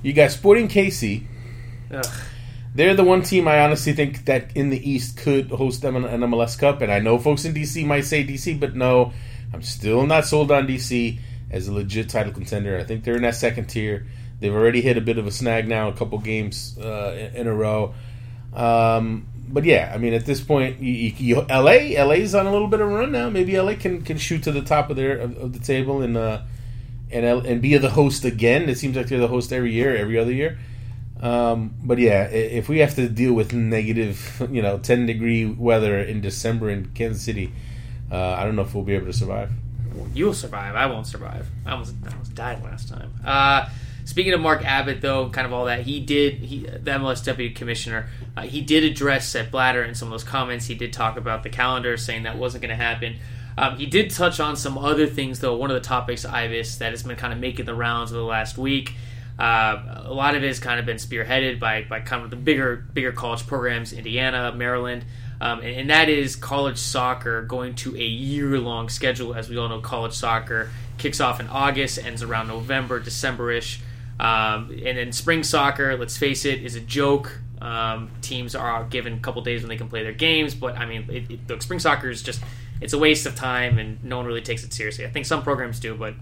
[0.02, 1.24] you got Sporting KC.
[1.92, 2.06] Ugh.
[2.72, 6.04] They're the one team I honestly think that in the East could host them an
[6.04, 6.82] an MLS Cup.
[6.82, 9.12] And I know folks in DC might say DC, but no,
[9.52, 11.18] I'm still not sold on DC
[11.50, 12.78] as a legit title contender.
[12.78, 14.06] I think they're in that second tier.
[14.38, 17.54] They've already hit a bit of a snag now, a couple games uh, in, a
[17.54, 17.94] row.
[18.54, 22.68] Um, but yeah, I mean, at this point, you, you, LA, LA's on a little
[22.68, 23.28] bit of a run now.
[23.28, 26.16] Maybe LA can, can shoot to the top of their of, of the table and
[26.16, 26.40] uh,
[27.12, 28.68] and and be the host again.
[28.68, 30.58] It seems like they're the host every year, every other year.
[31.20, 35.98] Um, but yeah, if we have to deal with negative, you know, ten degree weather
[35.98, 37.52] in December in Kansas City,
[38.10, 39.50] uh, I don't know if we'll be able to survive.
[40.14, 40.74] You'll survive.
[40.74, 41.48] I won't survive.
[41.66, 43.12] I almost, I almost died last time.
[43.24, 43.68] Uh,
[44.04, 47.54] speaking of Mark Abbott, though, kind of all that he did, he the MLS deputy
[47.54, 50.66] commissioner, uh, he did address Sepp Blatter in some of those comments.
[50.66, 53.16] He did talk about the calendar, saying that wasn't going to happen.
[53.60, 55.54] Um, he did touch on some other things, though.
[55.54, 58.24] One of the topics, Ives, that has been kind of making the rounds of the
[58.24, 58.94] last week.
[59.38, 62.36] Uh, a lot of it has kind of been spearheaded by, by kind of the
[62.36, 65.04] bigger bigger college programs, Indiana, Maryland,
[65.42, 69.34] um, and, and that is college soccer going to a year long schedule.
[69.34, 73.82] As we all know, college soccer kicks off in August, ends around November, December ish.
[74.18, 77.40] Um, and then spring soccer, let's face it, is a joke.
[77.60, 80.86] Um, teams are given a couple days when they can play their games, but I
[80.86, 82.40] mean, it, it, spring soccer is just
[82.80, 85.04] it's a waste of time, and no one really takes it seriously.
[85.04, 86.14] I think some programs do, but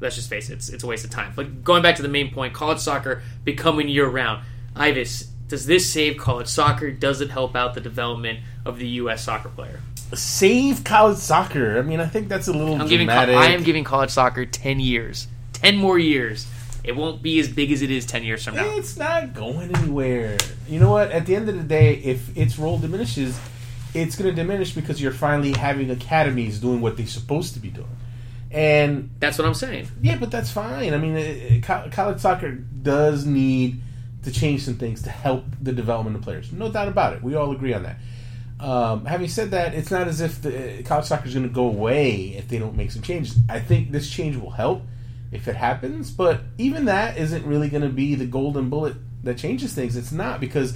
[0.00, 1.32] let's just face it, it's, it's a waste of time.
[1.34, 4.44] But going back to the main point, college soccer becoming year round.
[4.76, 6.90] Ives, does this save college soccer?
[6.90, 9.24] Does it help out the development of the U.S.
[9.24, 9.80] soccer player?
[10.14, 11.78] Save college soccer.
[11.78, 13.08] I mean, I think that's a little I'm giving.
[13.08, 13.36] co- dramatic.
[13.36, 16.46] I am giving college soccer ten years, ten more years.
[16.84, 18.64] It won't be as big as it is ten years from now.
[18.76, 20.38] It's not going anywhere.
[20.68, 21.10] You know what?
[21.10, 23.38] At the end of the day, if its role diminishes,
[23.94, 27.68] it's going to diminish because you're finally having academies doing what they're supposed to be
[27.70, 27.88] doing.
[28.50, 29.88] And That's what I'm saying.
[30.00, 30.94] yeah, but that's fine.
[30.94, 33.80] I mean, uh, uh, it, it- college soccer does need
[34.22, 36.50] to change some things to help the development of players.
[36.52, 37.22] No doubt about it.
[37.22, 37.96] We all agree on that.
[38.60, 41.52] Um, having said that, it's not as if the uh, college soccer is going to
[41.52, 43.36] go away if they don't make some changes.
[43.48, 44.82] I think this change will help
[45.30, 49.38] if it happens, but even that isn't really going to be the golden bullet that
[49.38, 49.96] changes things.
[49.96, 50.74] It's not because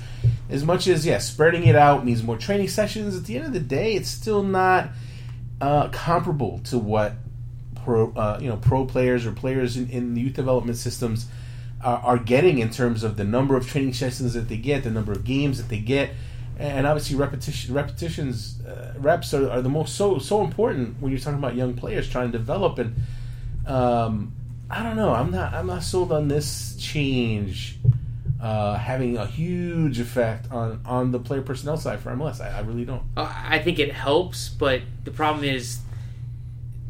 [0.51, 3.17] as much as yeah, spreading it out means more training sessions.
[3.17, 4.91] At the end of the day, it's still not
[5.61, 7.15] uh, comparable to what
[7.77, 11.27] pro uh, you know pro players or players in, in the youth development systems
[11.83, 14.91] are, are getting in terms of the number of training sessions that they get, the
[14.91, 16.11] number of games that they get,
[16.59, 21.21] and obviously repetition repetitions uh, reps are, are the most so so important when you're
[21.21, 22.95] talking about young players trying to develop and
[23.67, 24.33] um,
[24.71, 27.79] I don't know I'm not I'm not sold on this change
[28.43, 32.61] uh, having a huge effect on on the player personnel side for MLS I, I
[32.61, 35.79] really don't Uh, I think it helps, but the problem is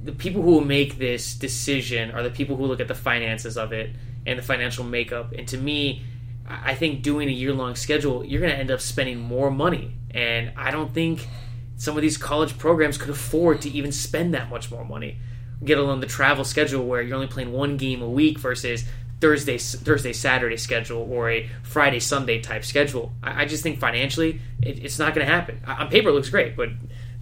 [0.02, 3.56] the people who will make this decision are the people who look at the finances
[3.56, 3.94] of it
[4.26, 5.32] and the financial makeup.
[5.32, 6.02] And to me,
[6.48, 9.94] I think doing a year long schedule, you're going to end up spending more money.
[10.10, 11.28] And I don't think
[11.76, 15.18] some of these college programs could afford to even spend that much more money.
[15.64, 18.84] Get alone the travel schedule where you're only playing one game a week versus
[19.22, 23.12] Thursday, Thursday, Saturday schedule or a Friday, Sunday type schedule.
[23.22, 25.60] I, I just think financially, it, it's not going to happen.
[25.64, 26.70] On paper, it looks great, but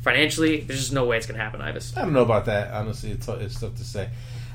[0.01, 1.95] financially, there's just no way it's going to happen, Ives.
[1.99, 2.73] I don't know about that.
[2.73, 4.09] Honestly, it's it's tough to say.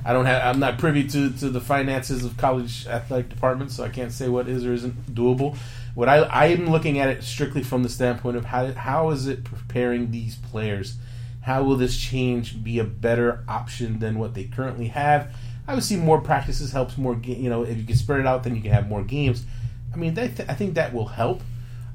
[0.03, 0.55] I don't have.
[0.55, 4.27] I'm not privy to, to the finances of college athletic departments, so I can't say
[4.27, 5.55] what is or isn't doable.
[5.93, 9.27] What I I am looking at it strictly from the standpoint of how how is
[9.27, 10.97] it preparing these players?
[11.41, 15.31] How will this change be a better option than what they currently have?
[15.67, 16.97] Obviously, more practices helps.
[16.97, 19.45] More you know, if you can spread it out, then you can have more games.
[19.93, 21.41] I mean, that, I think that will help.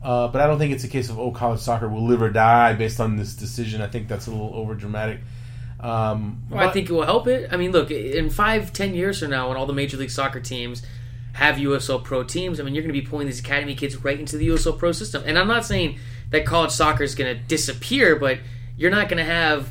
[0.02, 2.30] Uh, but I don't think it's a case of oh, college soccer will live or
[2.30, 3.82] die based on this decision.
[3.82, 5.20] I think that's a little over dramatic.
[5.78, 7.52] Um, Well, I think it will help it.
[7.52, 10.40] I mean, look, in five, ten years from now, when all the Major League Soccer
[10.40, 10.82] teams
[11.34, 14.18] have USL Pro teams, I mean, you're going to be pulling these academy kids right
[14.18, 15.22] into the USL Pro system.
[15.26, 15.98] And I'm not saying
[16.30, 18.38] that college soccer is going to disappear, but
[18.76, 19.70] you're not going to have,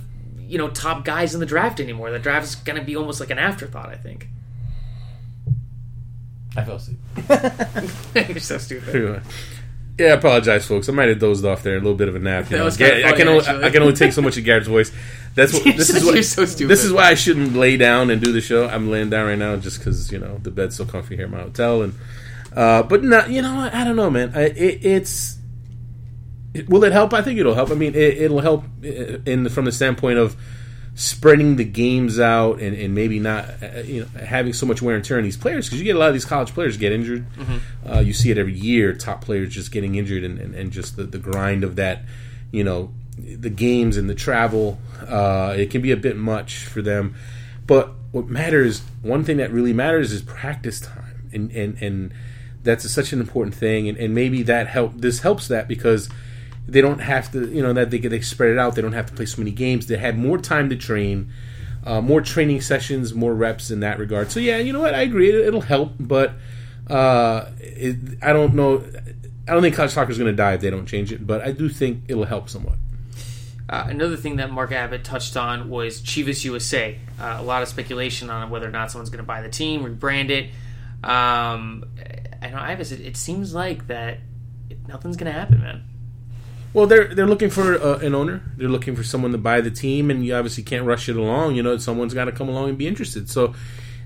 [0.49, 2.11] you know, top guys in the draft anymore.
[2.11, 4.27] The draft is going to be almost like an afterthought, I think.
[6.57, 6.97] I fell asleep.
[8.29, 9.21] you're so stupid.
[9.97, 10.87] Yeah, I apologize, folks.
[10.89, 11.75] I might have dozed off there.
[11.75, 12.45] A little bit of a nap.
[12.45, 12.65] You That know.
[12.65, 13.63] was kinda I can only actually.
[13.65, 14.91] I can only take so much of Garrett's voice.
[15.35, 16.05] That's what this is.
[16.05, 16.71] What, you're so stupid.
[16.71, 18.67] This is why I shouldn't lay down and do the show.
[18.67, 21.31] I'm laying down right now just because you know the bed's so comfy here at
[21.31, 21.81] my hotel.
[21.83, 21.93] And
[22.55, 23.73] uh, but not, you know, what?
[23.73, 24.31] I don't know, man.
[24.33, 25.38] I, it, it's it-
[26.67, 27.13] will it help?
[27.13, 27.71] I think it'll help.
[27.71, 30.35] I mean, it, it'll help in from the standpoint of
[30.95, 34.97] spreading the games out and, and maybe not uh, you know having so much wear
[34.97, 36.91] and tear on these players because you get a lot of these college players get
[36.91, 37.25] injured.
[37.89, 38.93] Uh, you see it every year.
[38.93, 42.03] Top players just getting injured and, and, and just the, the grind of that.
[42.51, 44.79] You know, the games and the travel.
[45.07, 47.15] Uh, it can be a bit much for them.
[47.65, 52.13] But what matters, one thing that really matters, is practice time, and and and
[52.63, 53.87] that's such an important thing.
[53.87, 54.93] And, and maybe that help.
[54.95, 56.09] This helps that because
[56.71, 58.75] they don't have to, you know, that they they spread it out.
[58.75, 59.87] They don't have to play so many games.
[59.87, 61.31] They had more time to train,
[61.85, 64.31] uh, more training sessions, more reps in that regard.
[64.31, 64.93] So yeah, you know what?
[64.93, 65.29] I agree.
[65.29, 66.33] It, it'll help, but
[66.87, 68.83] uh, it, I don't know.
[69.47, 71.41] I don't think college soccer is going to die if they don't change it, but
[71.41, 72.77] I do think it'll help somewhat.
[73.67, 76.97] Uh, another thing that Mark Abbott touched on was Chivas USA.
[77.19, 79.83] Uh, a lot of speculation on whether or not someone's going to buy the team,
[79.83, 80.49] rebrand it.
[81.03, 81.85] Um,
[82.41, 84.19] I know, Ives, it, it seems like that
[84.87, 85.83] nothing's going to happen, man.
[86.73, 88.41] Well, they're they're looking for uh, an owner.
[88.57, 91.55] They're looking for someone to buy the team, and you obviously can't rush it along.
[91.55, 93.27] You know, someone's got to come along and be interested.
[93.29, 93.55] So,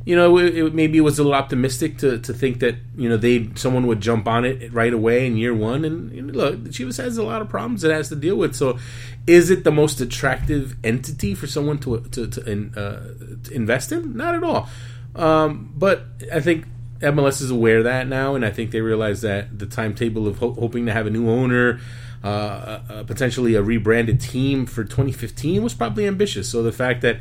[0.05, 3.09] you know, it, it, maybe it was a little optimistic to, to think that you
[3.09, 5.83] know they someone would jump on it right away in year one.
[5.83, 8.55] And look, the Chivas has a lot of problems it has to deal with.
[8.55, 8.79] So,
[9.27, 13.91] is it the most attractive entity for someone to to, to, in, uh, to invest
[13.91, 14.15] in?
[14.15, 14.69] Not at all.
[15.15, 16.65] Um, but I think
[17.01, 20.37] MLS is aware of that now, and I think they realize that the timetable of
[20.37, 21.81] ho- hoping to have a new owner,
[22.23, 26.49] uh, uh, potentially a rebranded team for 2015 was probably ambitious.
[26.49, 27.19] So the fact that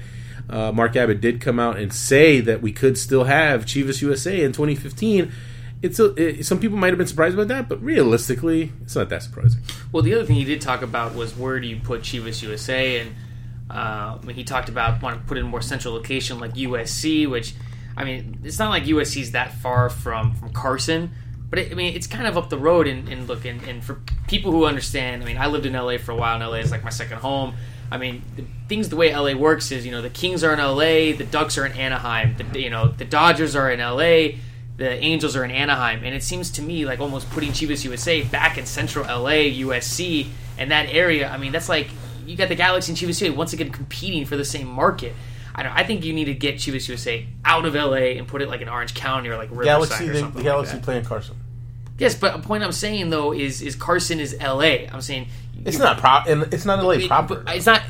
[0.49, 4.43] uh, Mark Abbott did come out and say that we could still have Chivas USA
[4.43, 5.33] in 2015,
[5.83, 9.09] it's a, it, some people might have been surprised about that, but realistically, it's not
[9.09, 9.63] that surprising.
[9.91, 13.01] Well, the other thing he did talk about was where do you put Chivas USA,
[13.01, 13.15] and
[13.69, 17.29] uh, he talked about wanting to put it in a more central location like USC,
[17.29, 17.55] which
[17.97, 21.11] I mean, it's not like USC's that far from from Carson,
[21.53, 22.87] but it, I mean, it's kind of up the road.
[22.87, 25.99] And, and look, and, and for people who understand, I mean, I lived in LA
[25.99, 27.55] for a while, and LA is like my second home.
[27.91, 30.59] I mean, the things the way LA works is, you know, the Kings are in
[30.59, 34.39] LA, the Ducks are in Anaheim, the, you know, the Dodgers are in LA,
[34.79, 38.23] the Angels are in Anaheim, and it seems to me like almost putting Chivas USA
[38.23, 41.29] back in Central LA, USC, and that area.
[41.29, 41.89] I mean, that's like
[42.25, 45.13] you got the Galaxy and Chivas USA once again competing for the same market.
[45.55, 45.73] I don't.
[45.73, 48.63] I think you need to get Chivas USA out of LA and put it like
[48.63, 50.85] in Orange County or like Riverside Galaxy, or the, something the Galaxy like that.
[50.87, 51.37] playing Carson.
[52.03, 54.87] Yes, but a point I'm saying though is is Carson is LA.
[54.93, 55.29] I'm saying
[55.65, 57.45] It's not prop, it's not LA it- proper.
[57.47, 57.83] it's not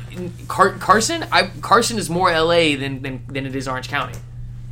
[0.47, 1.25] Car- Carson.
[1.31, 4.13] I, Carson is more LA than, than than it is Orange County.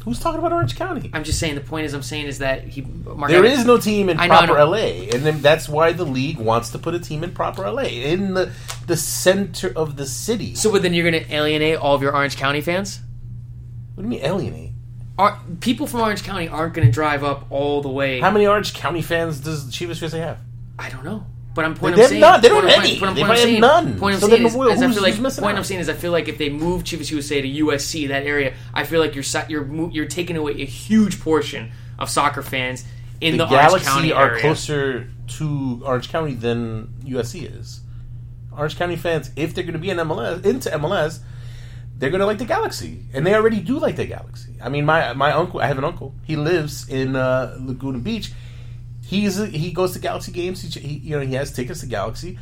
[0.05, 1.11] Who's talking about Orange County?
[1.13, 3.65] I'm just saying the point is I'm saying is that he Mark There Abbott- is
[3.65, 4.69] no team in I know, I proper know.
[4.71, 4.77] LA,
[5.13, 8.33] and then that's why the league wants to put a team in proper LA in
[8.33, 8.51] the
[8.87, 10.55] the center of the city.
[10.55, 12.99] So, but then you're going to alienate all of your Orange County fans.
[13.95, 14.70] what do you mean alienate?
[15.21, 18.19] Are, people from Orange County aren't going to drive up all the way.
[18.19, 20.37] How many Orange County fans does Chivas USA have?
[20.79, 21.25] I don't know.
[21.53, 22.41] But I'm point They I'm saying, none.
[22.41, 22.97] They don't have any.
[22.99, 23.99] point They point I'm have saying- none.
[23.99, 25.57] Point I'm So saying is, who- is I feel like who's point out?
[25.57, 28.53] I'm saying is I feel like if they move Chivas USA to USC that area,
[28.73, 32.85] I feel like you're you're you're taking away a huge portion of soccer fans
[33.19, 34.41] in the, the Orange Galaxy County are area.
[34.41, 37.81] closer to Orange County than USC is.
[38.57, 41.19] Orange County fans, if they're going to be in MLS into MLS,
[42.01, 44.55] they're going to like the Galaxy, and they already do like the Galaxy.
[44.59, 46.15] I mean, my my uncle, I have an uncle.
[46.23, 48.31] He lives in uh, Laguna Beach.
[49.05, 50.63] He's he goes to Galaxy games.
[50.63, 52.39] He, he you know he has tickets to Galaxy.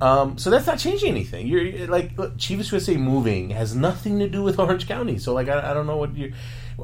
[0.00, 1.46] Um, so that's not changing anything.
[1.46, 5.18] You're like look, Chivas USA moving has nothing to do with Orange County.
[5.18, 6.32] So like I, I don't know what you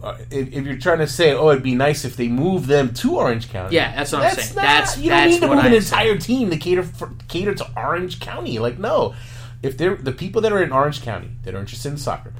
[0.03, 2.93] are if, if you're trying to say oh it'd be nice if they move them
[2.95, 3.77] to Orange County.
[3.77, 4.57] Yeah, that's what I'm saying.
[4.57, 7.11] Not, That's- you don't that's need to move an I'm entire team to cater for,
[7.29, 8.59] cater to Orange County.
[8.59, 9.15] Like no,
[9.63, 12.33] if they're the people that are in Orange County that are interested in soccer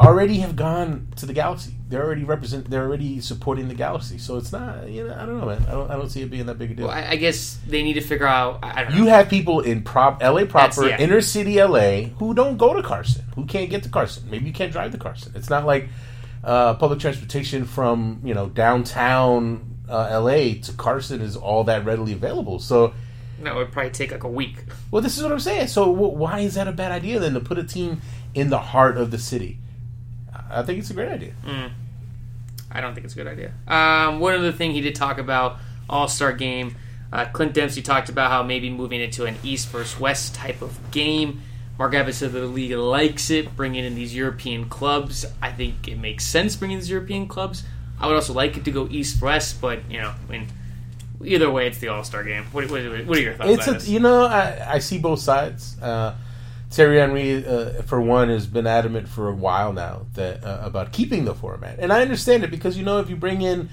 [0.00, 1.74] already have gone to the Galaxy.
[1.88, 2.70] They're already represent.
[2.70, 4.18] They're already supporting the Galaxy.
[4.18, 4.88] So it's not.
[4.88, 5.64] You know, I don't know, man.
[5.68, 5.90] I don't.
[5.90, 6.86] I don't see it being that big a deal.
[6.86, 8.60] Well, I, I guess they need to figure out.
[8.62, 8.98] I don't know.
[8.98, 10.98] You have people in prop LA proper, yeah.
[10.98, 14.30] inner city LA, who don't go to Carson, who can't get to Carson.
[14.30, 15.32] Maybe you can't drive to Carson.
[15.34, 15.88] It's not like
[16.42, 22.12] uh, public transportation from you know downtown uh, LA to Carson is all that readily
[22.12, 22.58] available.
[22.60, 22.94] So,
[23.40, 24.56] no, it would probably take like a week.
[24.90, 25.68] well, this is what I'm saying.
[25.68, 28.00] So, w- why is that a bad idea then to put a team
[28.34, 29.58] in the heart of the city?
[30.50, 31.32] I think it's a great idea.
[32.72, 33.52] I don't think it's a good idea.
[33.66, 36.76] Um, one other thing he did talk about All Star Game.
[37.12, 40.62] Uh, Clint Dempsey talked about how maybe moving it to an East versus West type
[40.62, 41.40] of game.
[41.78, 45.24] Mark Abbott said that the league likes it, bringing in these European clubs.
[45.42, 47.64] I think it makes sense bringing these European clubs.
[47.98, 50.46] I would also like it to go East West, but you know, I mean,
[51.24, 52.44] either way, it's the All Star Game.
[52.52, 53.50] What, what, what are your thoughts?
[53.50, 53.88] It's on a, this?
[53.88, 55.80] you know I, I see both sides.
[55.80, 56.14] Uh,
[56.70, 60.92] Thierry Henry, uh, for one, has been adamant for a while now that uh, about
[60.92, 63.68] keeping the format, and I understand it because you know if you bring in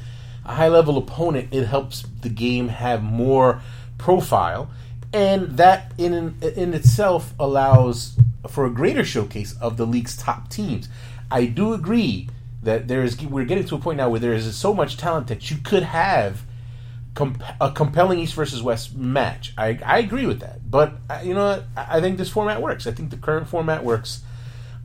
[0.46, 3.62] a high level opponent, it helps the game have more
[4.00, 4.70] profile,
[5.14, 10.90] and that in in itself allows for a greater showcase of the league's top teams.
[11.30, 12.30] I do agree
[12.64, 15.28] that there is we're getting to a point now where there is so much talent
[15.28, 16.47] that you could have
[17.62, 19.54] a compelling East versus West match.
[19.58, 21.64] I, I agree with that, but uh, you know?
[21.76, 22.88] I I think this format works.
[22.88, 24.22] I think the current format works.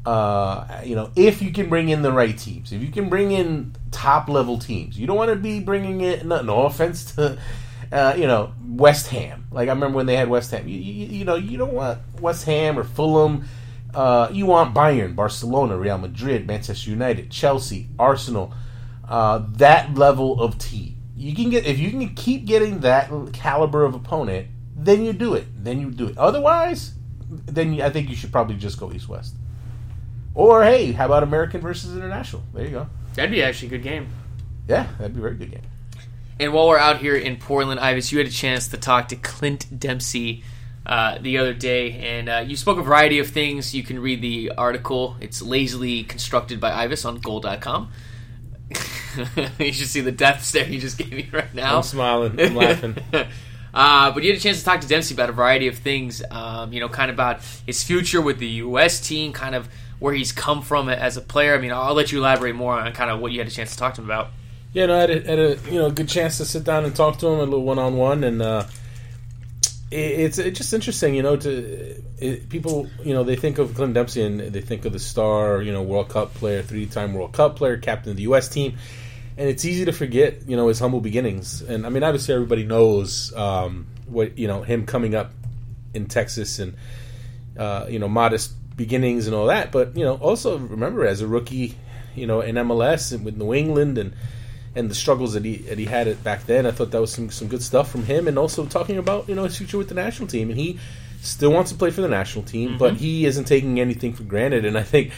[0.05, 3.31] Uh, you know, if you can bring in the right teams, if you can bring
[3.31, 6.29] in top level teams, you don't want to be bringing in.
[6.29, 7.39] No, no offense to.
[7.93, 9.45] Uh, you know West Ham.
[9.53, 10.67] Like I remember when they had West Ham.
[10.67, 13.45] You, you, you know you don't want West Ham or Fulham.
[13.95, 18.55] Uh, you want Bayern, Barcelona, Real Madrid, Manchester United, Chelsea, Arsenal.
[19.07, 20.92] Uh, that level of team.
[21.23, 25.35] You can get if you can keep getting that caliber of opponent, then you do
[25.35, 25.47] it.
[25.57, 26.19] Then you do it.
[26.19, 26.95] Otherwise,
[27.29, 29.37] then you, I think you should probably just go East West.
[30.35, 32.43] Or hey, how about American versus International?
[32.53, 32.89] There you go.
[33.15, 34.09] That'd be actually a good game.
[34.67, 35.63] Yeah, that'd be a very good game.
[36.41, 39.17] And while we're out here in Portland, Ives, you had a chance to talk to
[39.17, 40.43] Clint Dempsey
[40.85, 43.77] uh, the other day, and uh, you spoke a variety of things.
[43.77, 45.17] You can read the article.
[45.21, 47.93] It's lazily constructed by Ives on goal.com.
[49.59, 51.79] you should see the death stare he just gave me right now.
[51.79, 52.41] I'm smiling.
[52.41, 52.97] I'm laughing.
[53.75, 56.23] Uh, but you had a chance to talk to Dempsey about a variety of things.
[56.31, 59.01] Um, you know, kind of about his future with the U.S.
[59.01, 59.67] team, kind of
[59.99, 61.55] where he's come from as a player.
[61.55, 63.71] I mean, I'll let you elaborate more on kind of what you had a chance
[63.71, 64.29] to talk to him about.
[64.75, 66.95] Yeah, no, I had a, had a you know good chance to sit down and
[66.95, 68.67] talk to him a little one on one, and uh,
[69.91, 73.75] it, it's it's just interesting, you know, to it, people, you know, they think of
[73.75, 77.15] Clint Dempsey and they think of the star, you know, World Cup player, three time
[77.15, 78.49] World Cup player, captain of the U.S.
[78.49, 78.77] team,
[79.37, 81.63] and it's easy to forget, you know, his humble beginnings.
[81.63, 85.33] And I mean, obviously, everybody knows um, what you know him coming up
[85.95, 86.75] in Texas and
[87.59, 89.73] uh, you know modest beginnings and all that.
[89.73, 91.77] But you know, also remember as a rookie,
[92.15, 94.15] you know, in MLS and with New England and
[94.75, 96.67] and the struggles that he that he had it back then.
[96.67, 99.35] I thought that was some some good stuff from him, and also talking about you
[99.35, 100.79] know his future with the national team, and he
[101.21, 104.65] still wants to play for the national team, but he isn't taking anything for granted.
[104.65, 105.13] And I think.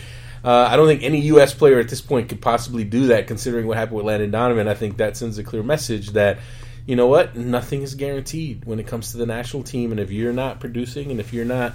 [0.45, 1.55] Uh, I don't think any U.S.
[1.55, 4.69] player at this point could possibly do that, considering what happened with Landon Donovan.
[4.69, 6.39] I think that sends a clear message that,
[6.85, 9.91] you know what, nothing is guaranteed when it comes to the national team.
[9.91, 11.75] And if you're not producing, and if you're not,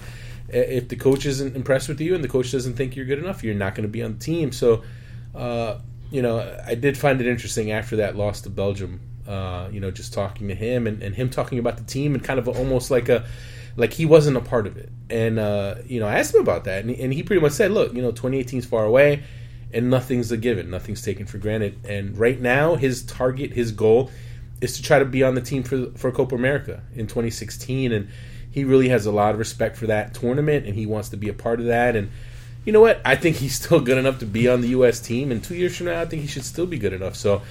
[0.50, 3.44] if the coach isn't impressed with you, and the coach doesn't think you're good enough,
[3.44, 4.52] you're not going to be on the team.
[4.52, 4.84] So,
[5.34, 5.80] uh,
[6.12, 9.00] you know, I did find it interesting after that loss to Belgium.
[9.28, 12.24] Uh, you know, just talking to him and, and him talking about the team and
[12.24, 13.26] kind of almost like a
[13.80, 14.90] like he wasn't a part of it.
[15.10, 17.54] And uh, you know, I asked him about that, and he, and he pretty much
[17.54, 19.24] said, "Look, you know, 2018 is far away,
[19.74, 21.80] and nothing's a given, nothing's taken for granted.
[21.86, 24.12] And right now, his target, his goal,
[24.62, 28.10] is to try to be on the team for for Copa America in 2016, and
[28.52, 31.30] he really has a lot of respect for that tournament, and he wants to be
[31.30, 31.96] a part of that.
[31.96, 32.12] And
[32.66, 33.02] you know what?
[33.06, 35.00] I think he's still good enough to be on the U.S.
[35.00, 37.16] team, and two years from now, I think he should still be good enough.
[37.16, 37.42] So."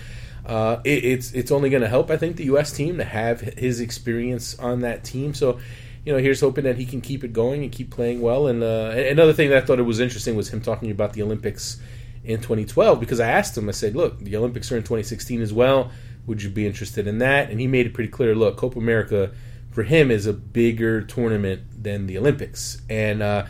[0.49, 2.11] uh, it, it's it's only going to help.
[2.11, 2.73] I think the U.S.
[2.73, 5.35] team to have his experience on that team.
[5.35, 5.61] So,
[6.09, 8.47] you know, here's hoping that he can keep it going and keep playing well.
[8.47, 11.21] And uh, another thing that I thought it was interesting was him talking about the
[11.21, 11.79] Olympics
[12.25, 13.69] in 2012 because I asked him.
[13.69, 15.91] I said, "Look, the Olympics are in 2016 as well.
[16.27, 18.35] Would you be interested in that?" And he made it pretty clear.
[18.35, 19.33] Look, Copa America
[19.71, 23.45] for him is a bigger tournament than the Olympics, and uh,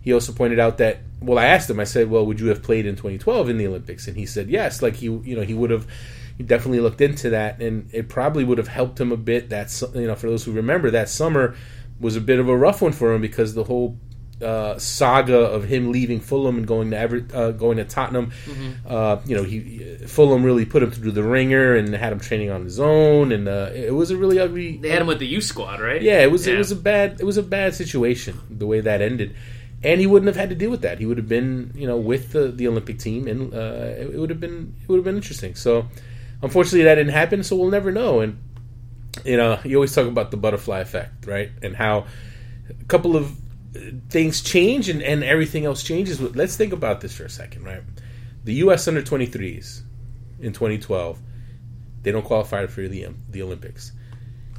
[0.00, 1.02] he also pointed out that.
[1.20, 1.78] Well, I asked him.
[1.78, 4.50] I said, "Well, would you have played in 2012 in the Olympics?" And he said,
[4.50, 5.86] "Yes." Like he, you know, he would have
[6.36, 9.50] he definitely looked into that, and it probably would have helped him a bit.
[9.50, 11.54] That you know, for those who remember, that summer
[12.00, 13.98] was a bit of a rough one for him because the whole
[14.42, 18.32] uh, saga of him leaving Fulham and going to Ever- uh, going to Tottenham.
[18.46, 18.70] Mm-hmm.
[18.86, 22.50] Uh, you know, he Fulham really put him through the ringer and had him training
[22.50, 24.78] on his own, and uh, it was a really ugly.
[24.78, 26.00] They had him with the U squad, right?
[26.00, 26.54] Yeah, it was yeah.
[26.54, 29.36] it was a bad it was a bad situation the way that ended.
[29.82, 30.98] And he wouldn't have had to deal with that.
[30.98, 34.28] He would have been, you know, with the, the Olympic team, and uh, it would
[34.28, 35.54] have been it would have been interesting.
[35.54, 35.86] So,
[36.42, 38.20] Unfortunately, that didn't happen, so we'll never know.
[38.20, 38.38] And
[39.24, 41.50] you know, you always talk about the butterfly effect, right?
[41.62, 42.06] And how
[42.68, 43.36] a couple of
[44.08, 46.20] things change and, and everything else changes.
[46.20, 47.82] Let's think about this for a second, right?
[48.44, 48.88] The U.S.
[48.88, 49.82] under 23s
[50.40, 51.18] in 2012,
[52.02, 53.92] they don't qualify for the the Olympics.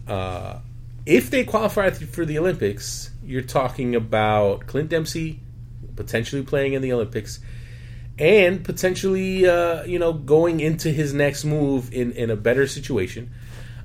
[0.08, 0.60] Uh,
[1.06, 5.40] if they qualify for the Olympics, you're talking about Clint Dempsey
[5.96, 7.40] potentially playing in the Olympics
[8.18, 13.32] and potentially uh, you know going into his next move in in a better situation.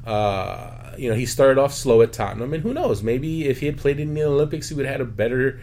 [0.07, 3.03] Uh, you know, he started off slow at Tottenham, and who knows?
[3.03, 5.61] Maybe if he had played in the Olympics, he would have had a better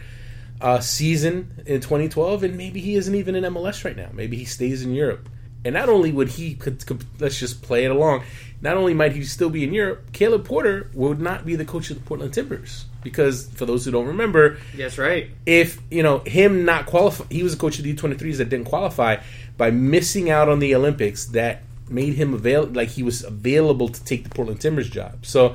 [0.60, 4.10] uh, season in 2012, and maybe he isn't even in MLS right now.
[4.12, 5.28] Maybe he stays in Europe.
[5.64, 8.24] And not only would he, could, could, let's just play it along,
[8.60, 11.90] not only might he still be in Europe, Caleb Porter would not be the coach
[11.90, 15.30] of the Portland Timbers because for those who don't remember, that's right.
[15.46, 18.66] If you know him not qualify, he was a coach of the U23s that didn't
[18.66, 19.18] qualify
[19.56, 21.26] by missing out on the Olympics.
[21.26, 25.26] That made him avail like he was available to take the Portland Timbers job.
[25.26, 25.54] So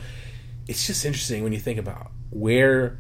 [0.68, 3.00] it's just interesting when you think about where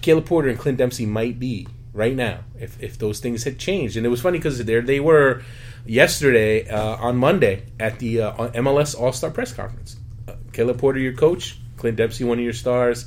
[0.00, 3.96] Caleb Porter and Clint Dempsey might be right now if if those things had changed.
[3.96, 5.42] And it was funny because there they were
[5.84, 9.96] yesterday uh, on Monday at the uh, MLS All Star press conference.
[10.28, 13.06] Uh, Caleb Porter, your coach, Clint Dempsey, one of your stars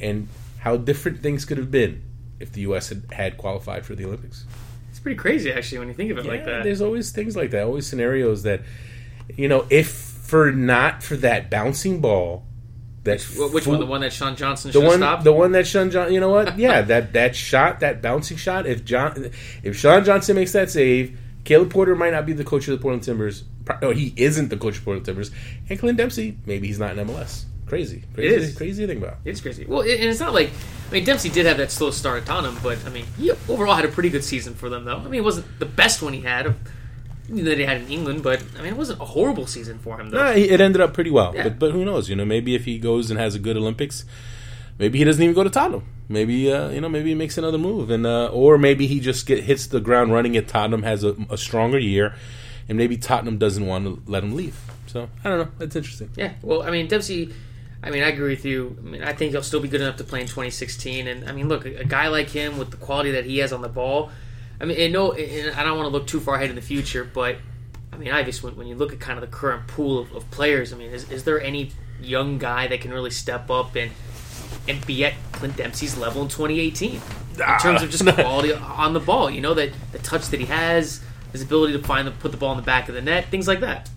[0.00, 0.28] and
[0.58, 2.02] how different things could have been
[2.40, 2.88] if the U.S.
[2.88, 4.44] had, had qualified for the Olympics.
[5.08, 6.64] Pretty crazy, actually, when you think of it yeah, like that.
[6.64, 8.60] There's always things like that, always scenarios that,
[9.34, 12.44] you know, if for not for that bouncing ball,
[13.04, 13.80] that which, which one?
[13.80, 15.24] The one that Sean Johnson the one, stopped?
[15.24, 16.12] The one that Sean Johnson.
[16.12, 16.58] You know what?
[16.58, 18.66] Yeah, that that shot, that bouncing shot.
[18.66, 19.30] If John,
[19.62, 22.82] if Sean Johnson makes that save, Caleb Porter might not be the coach of the
[22.82, 23.44] Portland Timbers.
[23.80, 25.30] No, he isn't the coach of Portland Timbers.
[25.70, 27.44] And Clint Dempsey, maybe he's not in MLS.
[27.68, 28.56] Crazy, crazy, it is.
[28.56, 29.18] crazy to think about.
[29.24, 29.64] It's crazy.
[29.66, 30.50] Well, and it's not like
[30.88, 33.74] I mean Dempsey did have that slow start at Tottenham, but I mean he overall
[33.74, 34.96] had a pretty good season for them, though.
[34.96, 36.54] I mean it wasn't the best one he had
[37.30, 40.10] that he had in England, but I mean it wasn't a horrible season for him,
[40.10, 40.18] though.
[40.18, 41.34] Nah, it ended up pretty well.
[41.34, 41.44] Yeah.
[41.44, 42.08] But but who knows?
[42.08, 44.04] You know, maybe if he goes and has a good Olympics,
[44.78, 45.84] maybe he doesn't even go to Tottenham.
[46.08, 49.26] Maybe uh, you know, maybe he makes another move, and uh, or maybe he just
[49.26, 52.14] get hits the ground running at Tottenham, has a, a stronger year,
[52.66, 54.58] and maybe Tottenham doesn't want to let him leave.
[54.86, 55.48] So I don't know.
[55.58, 56.08] That's interesting.
[56.16, 56.32] Yeah.
[56.40, 57.34] Well, I mean Dempsey
[57.82, 58.76] I mean, I agree with you.
[58.78, 61.06] I mean, I think he'll still be good enough to play in 2016.
[61.06, 63.62] And I mean, look, a, guy like him with the quality that he has on
[63.62, 64.10] the ball.
[64.60, 66.62] I mean, and no, and I don't want to look too far ahead in the
[66.62, 67.36] future, but
[67.92, 70.28] I mean, obviously, when, when you look at kind of the current pool of, of
[70.32, 71.70] players, I mean, is, is there any
[72.00, 73.90] young guy that can really step up and
[74.66, 77.00] and be at Clint Dempsey's level in 2018 in
[77.42, 77.58] ah.
[77.58, 79.30] terms of just quality on the ball?
[79.30, 81.00] You know, that the touch that he has,
[81.30, 83.46] his ability to find the put the ball in the back of the net, things
[83.46, 83.88] like that.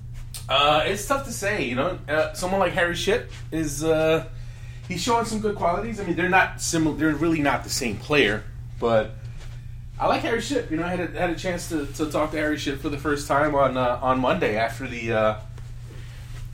[0.49, 1.97] Uh, it's tough to say, you know.
[2.07, 4.27] Uh, someone like Harry Shipp is uh,
[4.87, 5.99] he's showing some good qualities.
[5.99, 6.95] I mean, they're not similar.
[6.95, 8.43] They're really not the same player,
[8.79, 9.11] but
[9.99, 10.71] I like Harry Shipp.
[10.71, 12.89] You know, I had a, had a chance to, to talk to Harry Shipp for
[12.89, 15.39] the first time on uh, on Monday after the uh,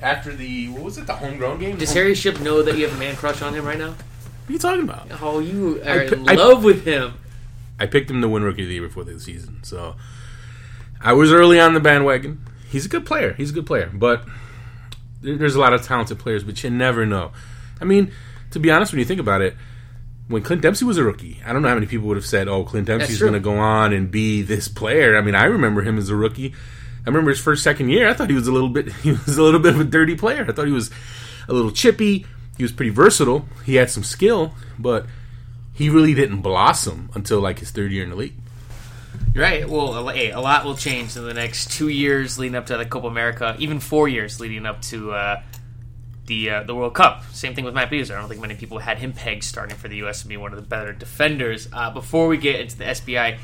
[0.02, 1.78] after the what was it the homegrown game.
[1.78, 3.90] Does Harry Shipp know that you have a man crush on him right now?
[3.92, 5.08] What are you talking about?
[5.22, 7.16] Oh, you are in love with him.
[7.80, 9.96] I picked him to win Rookie of the Year before the season, so
[11.00, 13.34] I was early on the bandwagon he's a good player.
[13.34, 14.24] He's a good player, but
[15.22, 17.32] there's a lot of talented players, but you never know.
[17.82, 18.12] I mean,
[18.52, 19.56] to be honest, when you think about it,
[20.28, 22.48] when Clint Dempsey was a rookie, I don't know how many people would have said,
[22.48, 25.82] "Oh, Clint Dempsey's going to go on and be this player." I mean, I remember
[25.82, 26.54] him as a rookie.
[27.06, 28.10] I remember his first second year.
[28.10, 30.16] I thought he was a little bit he was a little bit of a dirty
[30.16, 30.46] player.
[30.48, 30.92] I thought he was
[31.48, 32.26] a little chippy.
[32.58, 33.46] He was pretty versatile.
[33.66, 35.06] He had some skill, but
[35.74, 38.34] he really didn't blossom until like his third year in the league.
[39.38, 39.70] Right.
[39.70, 42.88] Well, a, a lot will change in the next two years leading up to the
[42.88, 45.44] Copa America, even four years leading up to uh,
[46.26, 47.24] the uh, the World Cup.
[47.34, 47.94] Same thing with Matt.
[47.94, 50.24] I don't think many people had him pegged starting for the U.S.
[50.24, 51.70] to be one of the better defenders.
[51.72, 53.38] Uh, before we get into the SBI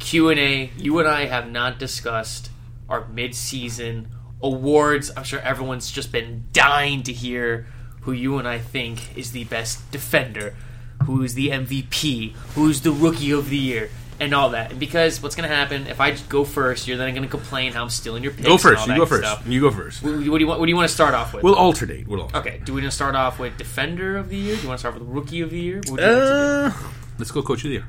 [0.00, 2.50] Q and A, you and I have not discussed
[2.88, 4.08] our mid-season
[4.42, 5.12] awards.
[5.16, 7.68] I'm sure everyone's just been dying to hear
[8.00, 10.56] who you and I think is the best defender,
[11.04, 14.70] who is the MVP, who's the rookie of the year, and all that.
[14.70, 17.72] And because what's going to happen if I go first, you're then going to complain
[17.72, 18.46] how I'm stealing your picks.
[18.46, 18.86] Go first.
[18.86, 19.22] You go first.
[19.28, 19.46] stuff.
[19.46, 20.02] You go first.
[20.02, 20.60] What, what do you want?
[20.60, 21.42] What do you want to start off with?
[21.42, 22.06] We'll alternate.
[22.08, 22.46] We'll alternate.
[22.46, 22.60] okay.
[22.64, 24.56] Do we want to start off with defender of the year?
[24.56, 25.76] Do you want to start with rookie of the year?
[25.86, 27.86] What would you like to Uh, let's go coach of the year.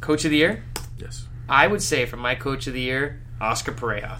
[0.00, 0.62] Coach of the year?
[0.98, 1.26] Yes.
[1.48, 4.18] I would say for my coach of the year, Oscar Pareja.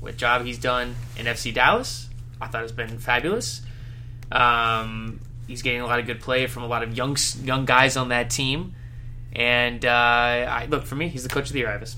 [0.00, 2.08] What job he's done in FC Dallas,
[2.40, 3.62] I thought has been fabulous.
[4.30, 7.96] Um, he's getting a lot of good play from a lot of young young guys
[7.96, 8.74] on that team.
[9.32, 11.96] And uh, I, look for me, he's the coach of the year, Ives.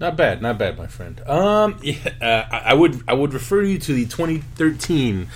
[0.00, 1.20] Not bad, not bad, my friend.
[1.26, 5.28] Um, yeah, uh, I I would I would refer you to the 2013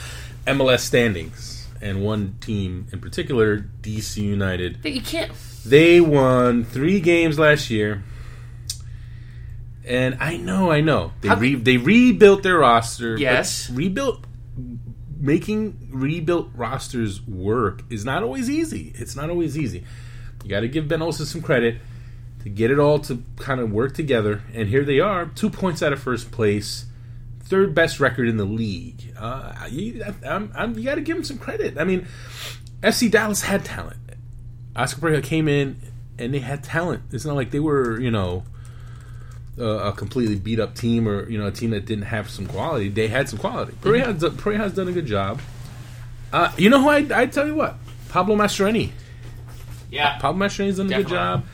[0.47, 4.85] MLS standings and one team in particular, DC United.
[4.85, 5.31] You can't.
[5.65, 8.03] They won three games last year,
[9.85, 13.17] and I know, I know they How- re- they rebuilt their roster.
[13.17, 13.71] Yes.
[13.71, 14.25] rebuilt.
[15.21, 18.93] Making rebuilt rosters work is not always easy.
[18.97, 19.85] It's not always easy.
[20.49, 21.77] You got to give Ben Olsen some credit
[22.43, 24.41] to get it all to kind of work together.
[24.55, 26.87] And here they are, two points out of first place,
[27.41, 29.15] third best record in the league.
[29.19, 31.77] Uh, you, I'm, I'm, you got to give them some credit.
[31.77, 32.07] I mean,
[32.83, 33.99] FC Dallas had talent.
[34.75, 35.83] Oscar Pareja came in
[36.19, 37.03] and they had talent.
[37.13, 38.45] It's not like they were, you know,
[39.59, 42.47] a, a completely beat up team or you know a team that didn't have some
[42.47, 42.89] quality.
[42.89, 43.73] They had some quality.
[43.83, 45.43] Pareja's, Pareja's done a good job.
[46.33, 47.77] Uh, you know who I I tell you what,
[48.09, 48.93] Pablo Mastroeni.
[49.91, 50.19] Yeah.
[50.19, 51.45] Pablo Mastroeni's done a good job.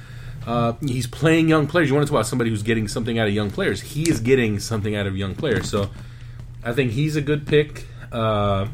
[0.47, 1.89] Uh, he's playing young players.
[1.89, 3.81] You want to talk about somebody who's getting something out of young players?
[3.81, 5.71] He is getting something out of young players.
[5.71, 5.91] So
[6.63, 7.87] I think he's a good pick.
[8.13, 8.69] Uh,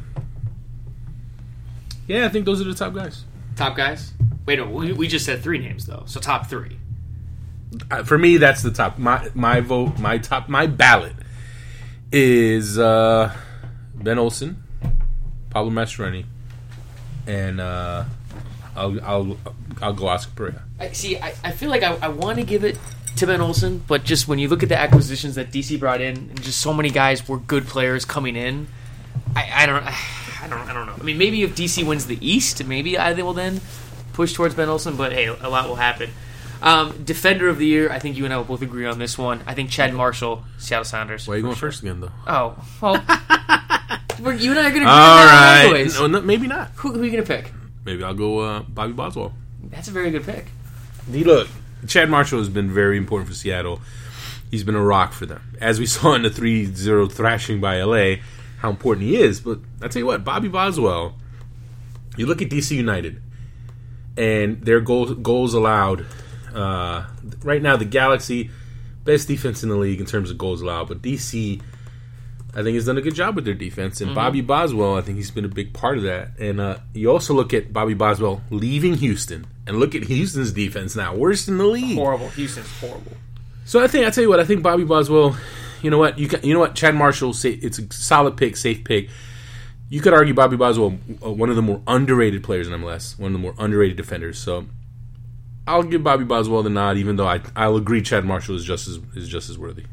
[2.09, 3.25] yeah, I think those are the top guys.
[3.55, 4.13] Top guys?
[4.47, 6.03] Wait, no, we, we just said three names, though.
[6.07, 6.77] So top three.
[7.89, 8.99] Uh, for me, that's the top.
[8.99, 11.15] My my vote, my top, my ballot
[12.11, 13.33] is uh,
[13.95, 14.61] Ben Olsen,
[15.51, 16.25] Pablo Mastroeni,
[17.29, 18.05] and uh,
[18.77, 19.37] I'll I'll
[19.83, 20.63] I'll go Oscar Pareja.
[20.79, 21.19] I see.
[21.19, 22.79] I, I feel like I, I want to give it
[23.17, 26.17] to Ben Olsen, but just when you look at the acquisitions that DC brought in,
[26.17, 28.69] and just so many guys were good players coming in,
[29.37, 29.83] I, I don't,
[30.43, 30.95] I don't, I don't know.
[30.99, 33.61] I mean, maybe if DC wins the East, maybe I will then
[34.13, 34.97] push towards Ben Olsen.
[34.97, 36.11] But hey, a lot will happen.
[36.63, 39.17] Um, Defender of the year, I think you and I will both agree on this
[39.17, 39.43] one.
[39.47, 41.27] I think Chad Marshall, Seattle Sounders.
[41.27, 42.13] Why are you going first again, though?
[42.27, 42.95] Oh, well,
[44.21, 45.99] we're, you and I are going to agree All on that right, anyways.
[45.99, 46.69] no, no, maybe not.
[46.77, 47.53] Who, who are you going to pick?
[47.85, 49.33] Maybe I'll go uh, Bobby Boswell.
[49.63, 50.47] That's a very good pick.
[51.11, 51.49] He look,
[51.87, 53.81] Chad Marshall has been very important for Seattle.
[54.51, 58.17] He's been a rock for them, as we saw in the 3-0 thrashing by LA.
[58.59, 61.17] How important he is, but I tell you what, Bobby Boswell.
[62.17, 63.23] You look at DC United,
[64.17, 66.05] and their goals goals allowed.
[66.53, 67.07] Uh,
[67.43, 68.51] right now, the Galaxy
[69.05, 71.63] best defense in the league in terms of goals allowed, but DC.
[72.55, 75.19] I think he's done a good job with their defense, and Bobby Boswell, I think
[75.19, 76.31] he's been a big part of that.
[76.39, 80.97] And uh, you also look at Bobby Boswell leaving Houston, and look at Houston's defense
[80.97, 81.97] now, worst in the league.
[81.97, 82.29] Horrible.
[82.31, 83.13] Houston's horrible.
[83.65, 85.37] So I think I tell you what, I think Bobby Boswell.
[85.83, 86.19] You know what?
[86.19, 86.75] You can, you know what?
[86.75, 87.33] Chad Marshall.
[87.33, 89.09] Say, it's a solid pick, safe pick.
[89.89, 93.29] You could argue Bobby Boswell, uh, one of the more underrated players in MLS, one
[93.29, 94.39] of the more underrated defenders.
[94.39, 94.67] So
[95.67, 98.89] I'll give Bobby Boswell the nod, even though I I'll agree Chad Marshall is just
[98.89, 99.85] as is just as worthy.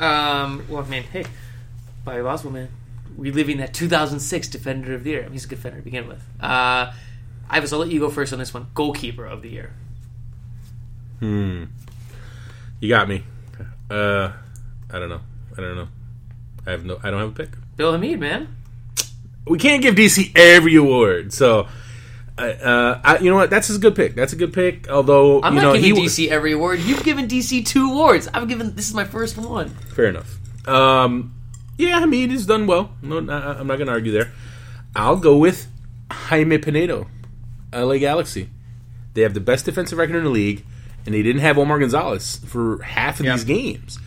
[0.00, 1.24] Um, well, man, hey,
[2.08, 2.68] Bobby Boswell, man,
[3.16, 5.20] reliving that 2006 Defender of the Year.
[5.20, 6.22] I mean, he's a good defender to begin with.
[6.40, 6.92] Uh,
[7.50, 8.66] Ives, I'll let you go first on this one.
[8.74, 9.72] Goalkeeper of the Year.
[11.20, 11.64] Hmm.
[12.80, 13.24] You got me.
[13.90, 14.32] Uh,
[14.90, 15.20] I don't know.
[15.56, 15.88] I don't know.
[16.66, 16.98] I have no.
[17.02, 17.50] I don't have a pick.
[17.76, 18.54] Bill Hamid, man.
[19.46, 21.32] we can't give DC every award.
[21.32, 21.66] So,
[22.36, 23.50] uh, uh, I, you know what?
[23.50, 24.14] That's a good pick.
[24.14, 24.88] That's a good pick.
[24.88, 26.80] Although I'm you not know giving he DC every award.
[26.80, 28.28] You've given DC two awards.
[28.32, 29.70] I've given this is my first one.
[29.70, 30.38] fair enough.
[30.68, 31.34] Um,
[31.78, 32.90] yeah, I mean, has done well.
[33.02, 34.32] No, I'm not going to argue there.
[34.94, 35.66] I'll go with
[36.10, 37.06] Jaime Penedo,
[37.72, 38.50] LA Galaxy.
[39.14, 40.64] They have the best defensive record in the league,
[41.06, 43.34] and they didn't have Omar Gonzalez for half of Yeah.
[43.36, 43.98] these games.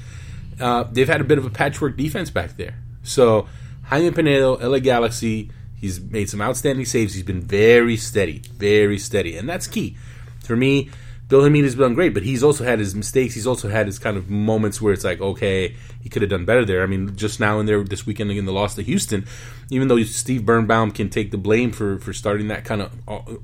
[0.60, 2.76] Uh, they've had a bit of a patchwork defense back there.
[3.04, 3.48] So
[3.86, 7.14] Jaime Penedo, LA Galaxy, he's made some outstanding saves.
[7.16, 9.98] He's been very steady, very steady, and that's key
[10.44, 10.90] for me.
[11.32, 13.34] Bill Hamid has done great, but he's also had his mistakes.
[13.34, 16.44] He's also had his kind of moments where it's like, okay, he could have done
[16.44, 16.84] better there.
[16.84, 19.26] I mean, just now in there this weekend in the loss to Houston,
[19.70, 22.92] even though Steve Birnbaum can take the blame for for starting that kind of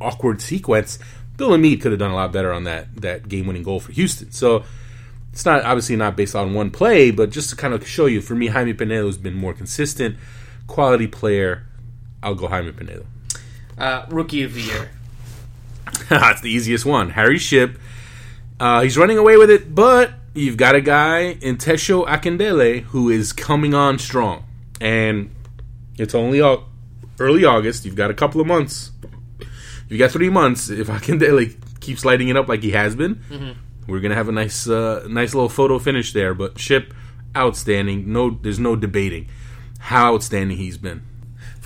[0.01, 0.99] awkward sequence,
[1.37, 3.93] Bill Hamid could have done a lot better on that that game winning goal for
[3.93, 4.33] Houston.
[4.33, 4.65] So
[5.31, 8.19] it's not obviously not based on one play, but just to kind of show you,
[8.19, 10.17] for me, Jaime Penedo has been more consistent,
[10.67, 11.63] quality player.
[12.21, 13.05] I'll go Jaime Penedo.
[13.77, 14.89] Uh, rookie of the Year.
[16.31, 17.11] it's the easiest one.
[17.11, 17.77] Harry Shipp.
[18.59, 23.09] Uh, he's running away with it, but you've got a guy in Tesho Akindele who
[23.09, 24.45] is coming on strong,
[24.81, 25.29] and
[25.97, 26.41] it's only
[27.19, 27.85] early August.
[27.85, 28.91] You've got a couple of months.
[29.89, 30.69] You've got three months.
[30.69, 33.21] If Akindele keeps lighting it up like he has been,
[33.87, 36.33] we're gonna have a nice, uh, nice little photo finish there.
[36.33, 36.93] But Shipp,
[37.35, 38.11] outstanding.
[38.11, 39.27] No, there's no debating
[39.79, 41.01] how outstanding he's been.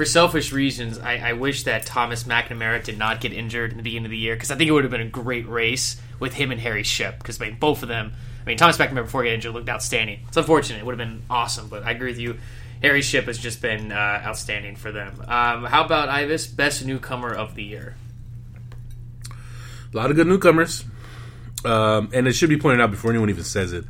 [0.02, 3.84] For selfish reasons, I, I wish that Thomas McNamara did not get injured in the
[3.84, 6.34] beginning of the year because I think it would have been a great race with
[6.34, 8.12] him and Harry Shipp because I mean, both of them.
[8.42, 10.22] I mean, Thomas McNamara before he got injured looked outstanding.
[10.28, 12.40] It's unfortunate; it would have been awesome, but I agree with you.
[12.82, 15.24] Harry Shipp has just been uh, outstanding for them.
[15.28, 17.96] Um, how about Ives, best newcomer of the year?
[19.94, 20.84] A lot of good newcomers,
[21.64, 23.86] um, and it should be pointed out before anyone even says it.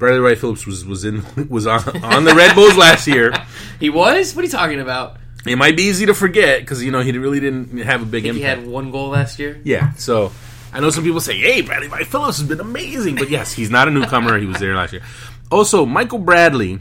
[0.00, 3.32] Bradley Wright Phillips was was in was on on the Red Bulls last year.
[3.78, 4.34] He was.
[4.34, 5.19] What are you talking about?
[5.46, 8.26] It might be easy to forget because you know he really didn't have a big
[8.26, 8.38] impact.
[8.38, 9.60] He had one goal last year.
[9.64, 10.32] yeah, so
[10.72, 13.70] I know some people say, "Hey, Bradley Wright Phillips has been amazing," but yes, he's
[13.70, 14.38] not a newcomer.
[14.38, 15.02] he was there last year.
[15.50, 16.78] Also, Michael Bradley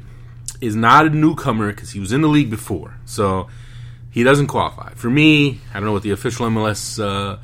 [0.62, 3.47] is not a newcomer because he was in the league before, so
[4.12, 4.93] he doesn't qualify.
[4.95, 7.38] For me, I don't know what the official MLS, uh,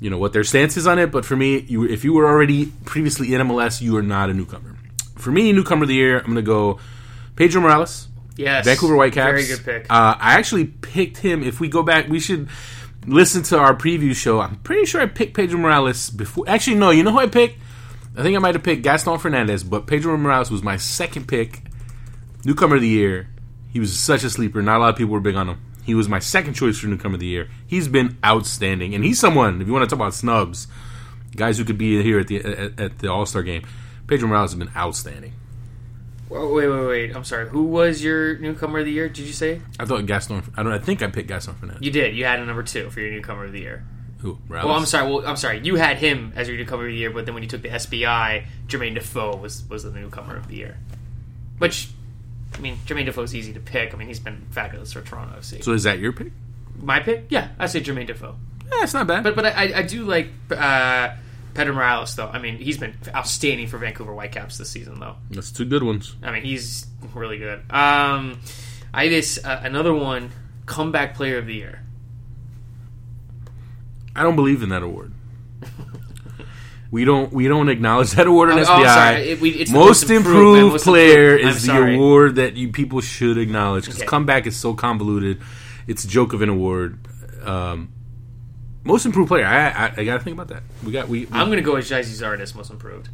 [0.00, 2.26] you know, what their stance is on it, but for me, you if you were
[2.28, 4.76] already previously in MLS, you are not a newcomer.
[5.16, 6.78] For me, newcomer of the year, I'm going to go
[7.36, 8.08] Pedro Morales.
[8.36, 9.30] Yes, Vancouver Whitecaps.
[9.30, 9.86] Very good pick.
[9.90, 11.42] Uh, I actually picked him.
[11.42, 12.48] If we go back, we should
[13.06, 14.40] listen to our preview show.
[14.40, 16.44] I'm pretty sure I picked Pedro Morales before.
[16.48, 16.90] Actually, no.
[16.90, 17.58] You know who I picked?
[18.16, 21.62] I think I might have picked Gaston Fernandez, but Pedro Morales was my second pick,
[22.44, 23.28] newcomer of the year.
[23.70, 24.62] He was such a sleeper.
[24.62, 25.60] Not a lot of people were big on him.
[25.84, 27.48] He was my second choice for newcomer of the year.
[27.66, 29.60] He's been outstanding, and he's someone.
[29.60, 30.66] If you want to talk about snubs,
[31.36, 33.64] guys who could be here at the at, at the All Star game,
[34.06, 35.34] Pedro Morales has been outstanding.
[36.28, 37.16] Whoa, wait, wait, wait.
[37.16, 37.48] I'm sorry.
[37.48, 39.08] Who was your newcomer of the year?
[39.08, 40.42] Did you say I thought Gaston.
[40.56, 40.72] I don't.
[40.72, 41.84] I think I picked Gaston Fernandez.
[41.84, 42.16] you did?
[42.16, 43.84] You had a number two for your newcomer of the year.
[44.20, 44.38] Who?
[44.48, 44.66] Morales?
[44.66, 45.12] Well, I'm sorry.
[45.12, 45.60] Well, I'm sorry.
[45.62, 47.68] You had him as your newcomer of the year, but then when you took the
[47.68, 50.78] SBI, Jermaine Defoe was was the newcomer of the year.
[51.58, 51.88] Which,
[52.54, 53.94] I mean, Jermaine Defoe's easy to pick.
[53.94, 55.62] I mean, he's been fabulous for Toronto FC.
[55.62, 56.32] So is that your pick?
[56.80, 57.26] My pick?
[57.28, 58.34] Yeah, I say Jermaine Defoe.
[58.64, 59.22] Yeah, it's not bad.
[59.22, 61.10] But but I, I do like uh,
[61.56, 62.28] Pedro Morales though.
[62.28, 65.16] I mean, he's been outstanding for Vancouver Whitecaps this season though.
[65.30, 66.14] that's two good ones.
[66.22, 67.60] I mean, he's really good.
[67.72, 68.40] Um,
[68.94, 70.30] I just uh, another one
[70.66, 71.82] comeback player of the year.
[74.14, 75.12] I don't believe in that award.
[76.90, 77.32] we don't.
[77.32, 78.80] We don't acknowledge that award in Oh, SBI.
[78.80, 79.22] oh, sorry.
[79.30, 80.26] It- we- most, most improved,
[80.58, 80.72] improved.
[80.72, 81.56] Most player improved.
[81.56, 84.06] Is the award that you people should acknowledge because Okay.
[84.06, 85.40] comeback is so convoluted.
[85.86, 86.98] It's a joke of an award.
[87.44, 87.90] Um,
[88.86, 89.44] most improved player.
[89.44, 90.62] I, I, I got to think about that.
[90.84, 91.08] We got.
[91.08, 91.26] We.
[91.26, 93.08] we I'm gonna go with Gyasi Zardes, most improved.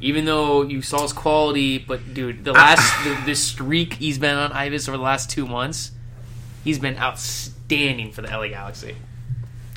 [0.00, 4.36] Even though you saw his quality, but dude, the last the, this streak he's been
[4.36, 5.92] on Ives over the last two months,
[6.62, 8.96] he's been outstanding for the LA Galaxy.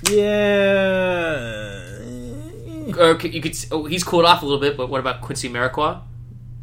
[0.09, 1.93] yeah.
[2.97, 6.01] Or you could oh, he's cooled off a little bit, but what about Quincy Amarikwa?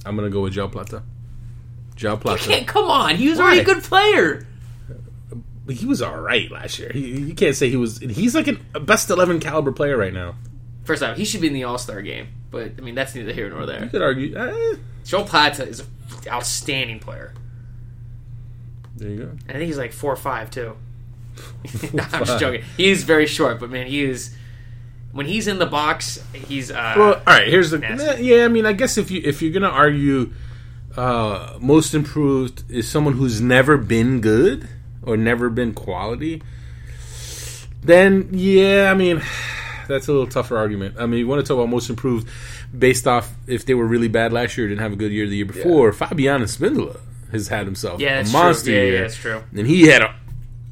[0.05, 1.03] I'm gonna go with Joao Plata.
[1.97, 2.43] Joao Plata.
[2.43, 4.47] can't come on, he was already a good player.
[5.69, 6.91] He was all right last year.
[6.93, 7.99] He, you can't say he was.
[7.99, 10.35] He's like a best eleven caliber player right now.
[10.85, 13.33] First off, he should be in the All Star game, but I mean that's neither
[13.33, 13.83] here nor there.
[13.85, 14.37] You could argue.
[14.37, 15.87] Eh, Joao Plata is an
[16.29, 17.33] outstanding player.
[18.97, 19.25] there you go.
[19.31, 20.77] And I think he's like four or five too.
[21.93, 22.63] no, I'm just joking.
[22.77, 24.35] He is very short, but man, he is.
[25.13, 26.71] When he's in the box, he's.
[26.71, 27.49] Uh, Well, all right.
[27.49, 27.79] Here's the.
[27.79, 28.25] nasty.
[28.25, 30.33] Yeah, I mean, I guess if you if you're gonna argue,
[30.97, 34.69] uh, most improved is someone who's never been good
[35.07, 36.43] or never been quality.
[37.83, 39.23] Then yeah, I mean,
[39.89, 40.97] that's a little tougher argument.
[40.99, 42.29] I mean, you want to talk about most improved
[42.77, 45.37] based off if they were really bad last year, didn't have a good year the
[45.37, 45.93] year before.
[45.93, 47.01] Fabian Espindola
[47.31, 48.75] has had himself yeah, a monster true.
[48.75, 48.95] Yeah, year.
[48.95, 49.43] yeah, that's true.
[49.57, 50.15] and he had a,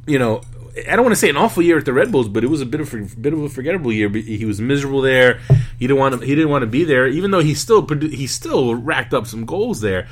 [0.07, 0.43] you know,
[0.89, 2.63] I don't want to say an awful year at the Red Bulls, but it was
[2.63, 4.09] a bit of a bit of a forgettable year.
[4.09, 5.41] He was miserable there.
[5.79, 6.27] He didn't want to.
[6.27, 9.45] He didn't want to be there, even though he still he still racked up some
[9.45, 10.09] goals there.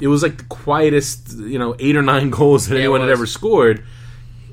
[0.00, 3.10] It was like the quietest, you know, eight or nine goals that Yeah, anyone had
[3.10, 3.84] ever scored.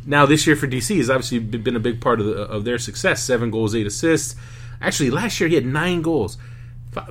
[0.06, 2.78] Now this year for DC has obviously been a big part of the, of their
[2.78, 3.24] success.
[3.24, 4.36] Seven goals, eight assists.
[4.82, 6.38] Actually, last year he had nine goals.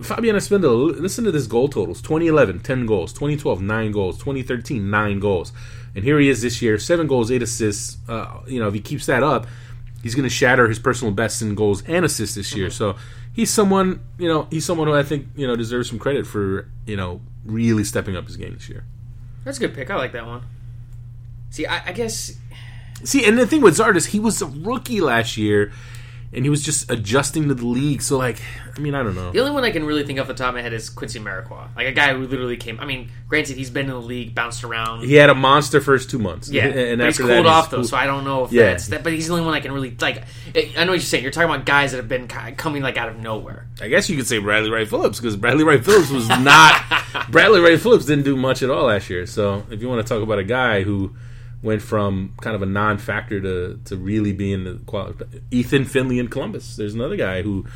[0.02, 5.20] Fabian Espindola, listen to this goal totals: 2011, 10 goals; 2012, 9 goals; 2013, 9
[5.20, 5.52] goals.
[5.94, 7.96] And here he is this year: seven goals, eight assists.
[8.08, 9.46] Uh, you know, if he keeps that up,
[10.02, 12.70] he's going to shatter his personal best in goals and assists this year.
[12.70, 12.96] So
[13.32, 16.70] he's someone, you know, he's someone who I think you know deserves some credit for
[16.86, 18.84] you know really stepping up his game this year.
[19.44, 19.90] That's a good pick.
[19.90, 20.42] I like that one.
[21.50, 22.36] See, I, I guess
[23.02, 25.72] See, and the thing with Zardes, he was a rookie last year,
[26.32, 28.02] and he was just adjusting to the league.
[28.02, 28.40] So like,
[28.76, 29.32] I mean, I don't know.
[29.32, 31.18] The only one I can really think off the top of my head is Quincy
[31.18, 32.78] Amarikwa, like a guy who literally came.
[32.80, 35.04] I mean, granted, he's been in the league, bounced around.
[35.04, 36.48] He had a monster first two months.
[36.50, 38.66] Yeah, and he's after that, cooled off though, cool- so I don't know if Yeah.
[38.66, 39.02] that's that.
[39.02, 40.22] But he's the only one I can really like.
[40.54, 41.22] I know what you're saying.
[41.24, 43.66] You're talking about guys that have been coming like out of nowhere.
[43.82, 46.82] I guess you could say Bradley Wright Phillips because Bradley Wright Phillips was not.
[47.30, 49.26] Bradley Wright Phillips didn't do much at all last year.
[49.26, 51.14] So if you want to talk about a guy who
[51.62, 56.28] went from kind of a non-factor to to really being the quality, Ethan Finlay in
[56.28, 56.76] Columbus.
[56.76, 57.66] There's another guy who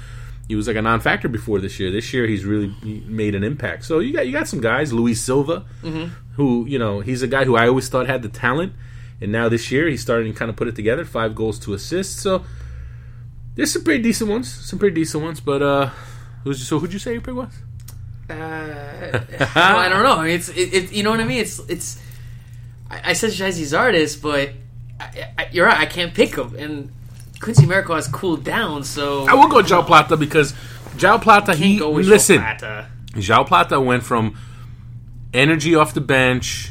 [0.48, 1.90] he was like a non-factor before this year.
[1.90, 2.74] This year he's really
[3.06, 3.84] made an impact.
[3.84, 5.64] So you got you got some guys, Luis Silva,
[6.36, 8.72] who you know he's a guy who I always thought had the talent,
[9.20, 11.04] and now this year he's starting to kind of put it together.
[11.04, 12.20] Five goals, two assists.
[12.20, 12.44] So
[13.54, 15.40] there's some pretty decent ones, some pretty decent ones.
[15.40, 15.90] But uh,
[16.42, 17.52] who's so who'd you say your pick was?
[18.28, 18.32] Uh,
[19.54, 20.22] I don't know.
[20.22, 21.40] It's it, it, you know what I mean.
[21.40, 22.03] It's it's.
[22.90, 24.50] I, I said Gyasi Zardes, but
[25.00, 25.78] I, I, you're right.
[25.78, 26.92] I can't pick him, and
[27.40, 30.54] Quincy Amarikwa has cooled down, so I will go Joao Plata because
[30.96, 31.54] Joao Plata.
[31.54, 32.38] He can't go with listen.
[32.38, 32.88] Plata.
[33.18, 34.36] Joao Plata went from
[35.32, 36.70] energy off the bench,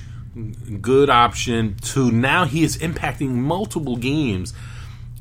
[0.81, 4.53] good option, to now he is impacting multiple games,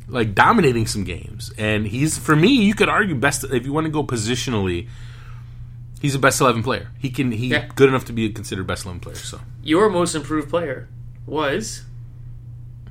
[0.08, 1.52] like dominating some games.
[1.58, 4.88] And he's for me, you could argue best if you want to go positionally.
[6.02, 6.88] He's a best eleven player.
[6.98, 7.68] He can he Yeah.
[7.76, 9.14] good enough to be considered best eleven player.
[9.14, 10.88] So Your most improved player
[11.26, 11.84] was.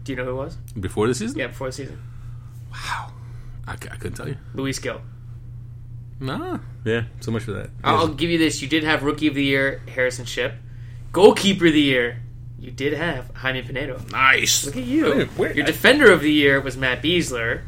[0.03, 0.55] Do you know who it was?
[0.79, 2.01] before the season, Yeah, before the season,
[2.71, 3.11] wow,
[3.67, 4.37] I couldn't tell you.
[4.55, 5.01] Luis Gil.
[6.19, 7.69] Nah, yeah, so much for that.
[7.83, 8.61] I'll, I'll give you this.
[8.61, 10.53] You did have Rookie of the Year, Harrison Shipp.
[11.11, 12.21] Goalkeeper of the Year,
[12.59, 14.09] you did have Jaime Penedo.
[14.11, 14.65] nice.
[14.65, 15.25] Look at you.
[15.35, 17.61] Where- Your Defender of the Year was Matt Besler.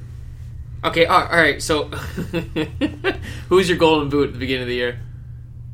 [0.83, 1.61] Okay, all all right.
[1.61, 1.85] So,
[3.49, 4.99] who's your Golden Boot at the beginning of the year?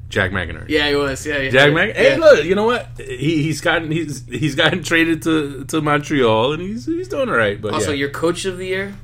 [0.10, 0.66] Jack McInerney.
[0.70, 1.26] Yeah, he was.
[1.26, 1.50] Yeah, yeah.
[1.52, 1.96] Jack Mac.
[1.96, 2.18] Hey, Yeah.
[2.18, 2.88] look, you know what?
[2.98, 7.36] He, he's gotten he's he's gotten traded to, to Montreal, and he's he's doing all
[7.36, 7.62] right.
[7.62, 7.98] But Also, yeah.
[7.98, 8.96] your Coach of the Year,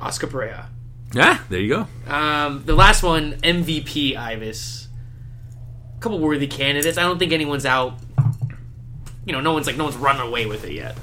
[0.00, 0.66] Oscar Pareja.
[1.14, 2.12] yeah, there you go.
[2.12, 4.88] Um, the last one, MVP Ives.
[5.96, 6.98] A couple worthy candidates.
[6.98, 7.94] I don't think anyone's out.
[9.24, 10.96] You know, no one's like no one's running away with it yet.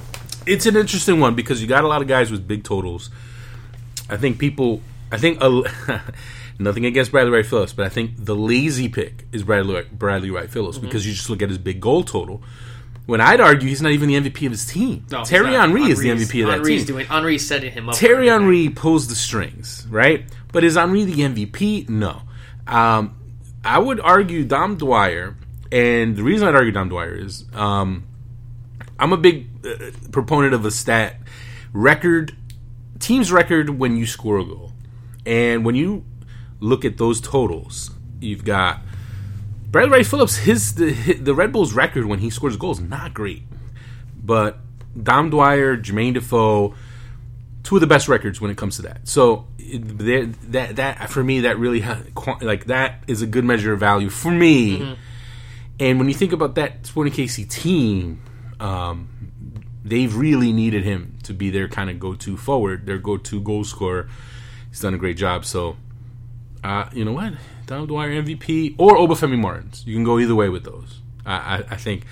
[0.45, 3.09] It's an interesting one because you got a lot of guys with big totals.
[4.09, 4.81] I think people.
[5.11, 5.63] I think a,
[6.59, 10.49] nothing against Bradley Wright Phillips, but I think the lazy pick is Bradley Bradley Wright
[10.49, 10.85] Phillips Mm-hmm.
[10.87, 12.41] because you just look at his big goal total.
[13.05, 15.05] When I'd argue he's not even the MVP of his team.
[15.11, 15.53] No, Thierry.
[15.55, 16.95] Henry is the MVP of that Henry's team.
[16.95, 17.05] doing.
[17.05, 17.95] Henry's setting him up.
[17.95, 18.29] Thierry.
[18.29, 20.23] Henry pulls the strings, right?
[20.53, 21.89] But is Henry the MVP?
[21.89, 22.21] No.
[22.65, 23.17] Um,
[23.65, 25.35] I would argue Dom Dwyer,
[25.69, 28.05] and the reason I'd argue Dom Dwyer is um,
[28.97, 31.17] I'm a big uh, proponent of a stat
[31.73, 32.33] record,
[32.99, 34.71] team's record when you score a goal,
[35.25, 36.05] and when you
[36.63, 38.81] look at those totals, you've got
[39.69, 40.37] Bradley Wright Phillips.
[40.37, 43.43] His the the Red Bulls record when he scores goals not great,
[44.23, 44.59] but
[45.01, 46.75] Dom Dwyer, Jermaine Defoe
[47.63, 49.07] two of the best records when it comes to that.
[49.07, 51.83] So that that for me that really
[52.41, 54.97] like that is a good measure of value for me.
[55.79, 58.21] And when you think about that Sporting KC team,
[58.59, 59.09] um,
[59.83, 64.07] they've really needed him to be their kind of go-to forward, their go-to goal scorer.
[64.69, 65.45] He's done a great job.
[65.45, 65.75] So,
[66.63, 67.33] uh, you know what,
[67.65, 69.83] Donald Dwyer MVP or Obafemi Martins.
[69.85, 70.99] You can go either way with those.
[71.25, 72.05] I, I, I think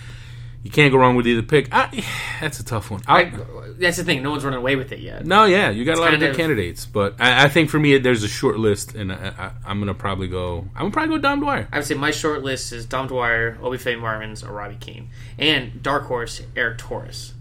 [0.63, 1.69] you can't go wrong with either pick.
[1.73, 2.03] I,
[2.39, 3.01] that's a tough one.
[3.07, 3.31] I,
[3.79, 4.21] that's the thing.
[4.21, 5.25] No one's running away with it yet.
[5.25, 7.79] no, yeah, you got a lot of good of- candidates, but I, I think for
[7.79, 10.59] me, there's a short list, and I, I, I'm gonna probably go.
[10.75, 11.67] I'm gonna probably go Dom Dwyer.
[11.71, 15.81] I would say my short list is Dom Dwyer, Obafemi Martins, or Robbie Keane, and
[15.81, 17.33] dark horse Eric Torres.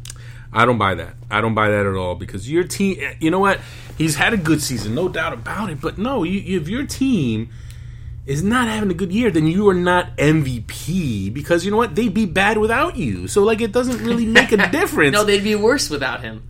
[0.53, 1.15] I don't buy that.
[1.31, 2.99] I don't buy that at all because your team.
[3.21, 3.61] You know what?
[3.97, 5.81] He's had a good season, no doubt about it.
[5.81, 7.51] But no, you, if your team
[8.27, 11.95] is not having a good year, then you are not MVP because you know what?
[11.95, 13.29] They'd be bad without you.
[13.29, 15.13] So like, it doesn't really make a difference.
[15.13, 16.43] No, they'd be worse without him.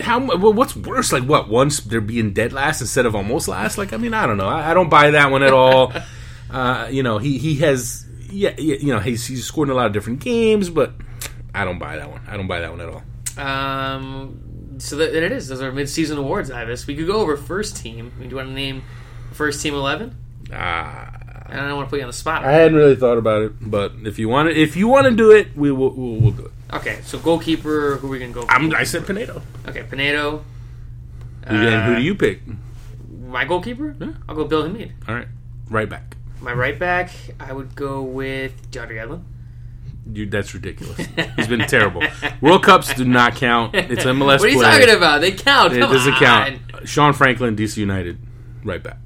[0.00, 3.76] how well, what's worse like what once they're being dead last instead of almost last
[3.76, 5.92] like i mean i don't know i, I don't buy that one at all
[6.50, 9.76] uh, you know he he has yeah, yeah you know he's he's scored in a
[9.76, 10.92] lot of different games but
[11.54, 13.02] i don't buy that one i don't buy that one at all
[13.38, 15.48] Um, so that, that it is.
[15.48, 16.86] Those are mid-season awards, Ives.
[16.86, 18.12] We could go over first team.
[18.16, 18.82] I mean, do you want to name
[19.32, 20.16] first team eleven?
[20.52, 21.10] ah
[21.48, 22.44] I don't want to put you on the spot.
[22.44, 25.10] I hadn't really thought about it, but if you want to, if you want to
[25.14, 26.52] do it, we will we'll, we'll do it.
[26.74, 27.96] Okay, so goalkeeper.
[27.96, 28.42] Who are we gonna go?
[28.42, 28.50] For?
[28.52, 29.42] I'm, I said Penedo.
[29.68, 30.42] okay, Penedo.
[31.44, 32.42] and who do you pick?
[33.26, 33.96] My goalkeeper.
[34.00, 34.12] Yeah.
[34.28, 34.92] I'll go Bill Hamid.
[35.08, 35.28] All right,
[35.68, 36.16] right back.
[36.40, 37.10] My right back.
[37.38, 39.22] I would go with DeAndre Yedlin.
[40.12, 41.06] You, that's ridiculous.
[41.36, 42.02] He's been terrible.
[42.40, 43.74] World Cups do not count.
[43.74, 44.78] It's MLS What are you play.
[44.80, 45.20] talking about?
[45.20, 45.72] They count.
[45.72, 46.18] It Come doesn't on.
[46.18, 46.88] count.
[46.88, 48.18] Sean Franklin, DC United,
[48.64, 48.96] right back.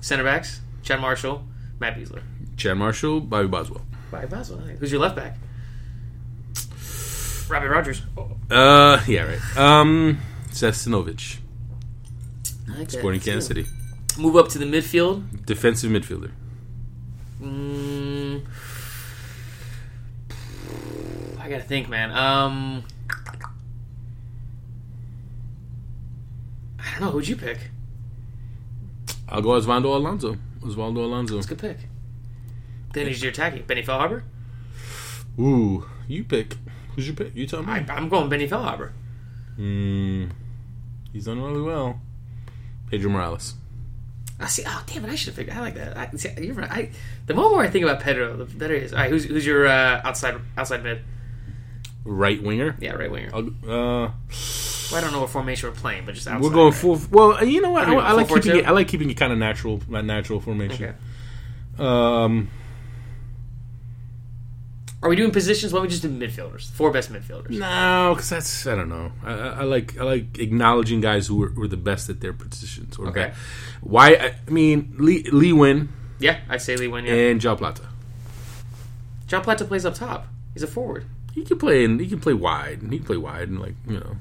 [0.00, 1.44] Center backs: Chad Marshall,
[1.78, 2.22] Matt Besler.
[2.56, 3.82] Chad Marshall, Bobby Boswell.
[4.10, 4.58] Bobby Boswell.
[4.60, 5.36] Who's your left back?
[7.48, 8.02] Robbie Rogers.
[8.50, 9.56] Uh, yeah, right.
[9.56, 10.18] Um,
[10.52, 11.38] Seth Sinovic.
[12.68, 13.46] Like Sporting Kansas.
[13.46, 13.66] City.
[14.18, 15.44] Move up to the midfield.
[15.46, 16.30] Defensive midfielder.
[17.42, 18.44] Mm,
[21.38, 22.10] I gotta think, man.
[22.12, 22.84] Um,
[26.78, 27.10] I don't know.
[27.10, 27.58] Who'd you pick?
[29.28, 30.36] I'll go Osvaldo Alonso.
[30.60, 31.34] Osvaldo Alonso.
[31.34, 31.78] That's a good pick.
[32.92, 33.64] Then who's your attacking?
[33.64, 34.22] Benny Feilhaber?
[35.38, 36.56] Ooh, you pick.
[36.94, 37.34] Who's your pick?
[37.36, 37.72] You tell me.
[37.72, 38.92] I, I'm going Benny Feilhaber.
[39.58, 40.30] Mm,
[41.12, 42.00] he's done really well.
[42.90, 43.54] Pedro Morales.
[44.40, 44.64] I see.
[44.66, 45.10] Oh, damn it!
[45.10, 45.56] I should have figured.
[45.56, 45.96] I like that.
[45.96, 46.70] I, see, you're right.
[46.70, 46.90] I,
[47.26, 48.92] the more I think about Pedro, the better he is.
[48.92, 51.02] All right, who's who's your uh, outside outside mid?
[52.04, 52.76] Right winger.
[52.80, 53.30] Yeah, right winger.
[53.34, 53.40] Uh,
[54.90, 56.42] Well, I don't know what formation we're playing, but just outside.
[56.42, 56.80] we're going right?
[56.80, 57.00] full.
[57.10, 57.86] Well, you know what?
[57.88, 58.66] Are I, I like full keeping four it.
[58.66, 60.84] I like keeping it kind of natural, that natural formation.
[60.84, 60.94] Okay.
[61.78, 62.50] Um,
[65.02, 65.72] Are we doing positions?
[65.72, 66.70] Why don't we just do midfielders?
[66.72, 67.50] Four best midfielders.
[67.58, 69.12] no, because that's I don't know.
[69.24, 72.98] I, I like I like acknowledging guys who were, were the best at their positions.
[72.98, 73.32] Or Okay.
[73.82, 74.08] Why?
[74.14, 75.88] I, I mean, Lee, Lee Nguyen
[76.18, 77.06] Yeah, I say Lee Nguyen.
[77.06, 77.14] Yeah.
[77.30, 77.82] and Joao Plata.
[79.26, 80.26] Joao Plata plays up top.
[80.52, 81.04] He's a forward.
[81.34, 81.98] He can play in.
[81.98, 82.80] He can play wide.
[82.90, 84.16] He can play wide and like you know.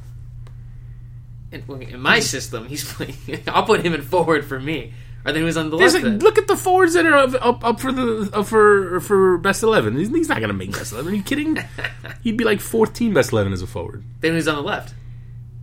[1.51, 3.15] In, in my system, he's playing.
[3.47, 4.93] I'll put him in forward for me.
[5.25, 6.05] Or then he was on the There's left.
[6.05, 6.19] then.
[6.19, 9.63] look at the forwards that are up, up, up for the up for for best
[9.63, 9.97] eleven.
[9.97, 11.11] He's, he's not gonna make best eleven.
[11.11, 11.57] Are you kidding?
[12.23, 14.03] He'd be like 14 best eleven as a forward.
[14.21, 14.93] Then who's on the left?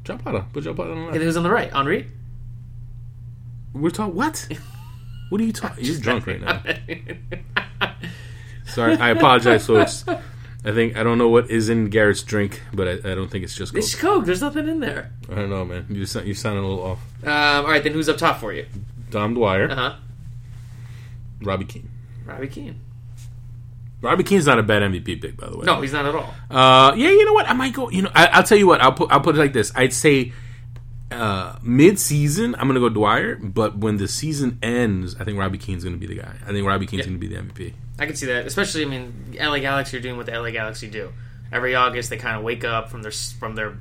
[0.04, 0.44] Joao Plata.
[0.52, 1.18] Put Joao Plata on the And left.
[1.18, 1.72] then who's on the right?
[1.72, 2.06] Henri.
[3.72, 4.46] We're talking what?
[5.30, 5.84] What are you talking?
[5.84, 6.62] You're drunk right now.
[8.66, 10.04] Sorry, I apologize, folks.
[10.64, 13.44] I think I don't know what is in Garrett's drink, but I, I don't think
[13.44, 13.78] it's just Coke.
[13.78, 14.24] it's Coke.
[14.24, 15.12] There's nothing in there.
[15.30, 15.86] I don't know, man.
[15.88, 16.98] You sound, you sound a little off.
[17.22, 18.66] Um, all right, then who's up top for you?
[19.10, 19.94] Dom Dwyer, Uh huh.
[21.42, 21.88] Robbie Keane.
[22.24, 22.80] Robbie Keane.
[24.02, 25.64] Robbie Keane's not a bad MVP pick, by the way.
[25.64, 26.34] No, he's not at all.
[26.50, 27.48] Uh, yeah, you know what?
[27.48, 27.88] I might go.
[27.90, 28.80] You know, I, I'll tell you what.
[28.80, 29.10] I'll put.
[29.10, 29.72] I'll put it like this.
[29.74, 30.32] I'd say
[31.10, 33.36] uh, mid-season, I'm gonna go Dwyer.
[33.36, 36.34] But when the season ends, I think Robbie Keane's gonna be the guy.
[36.46, 37.72] I think Robbie Keane's gonna be the MVP.
[37.98, 38.82] I can see that, especially.
[38.82, 41.12] I mean, LA Galaxy are doing what the LA Galaxy do.
[41.50, 43.78] Every August, they kind of wake up from their from their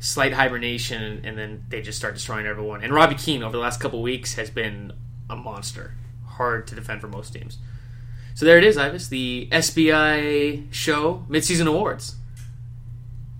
[0.00, 2.82] slight hibernation, and then they just start destroying everyone.
[2.82, 4.92] And Robbie Keane, over the last couple weeks, has been
[5.30, 5.94] a monster,
[6.26, 7.58] hard to defend for most teams.
[8.34, 12.16] So there it is, Ives, the SBI show midseason awards.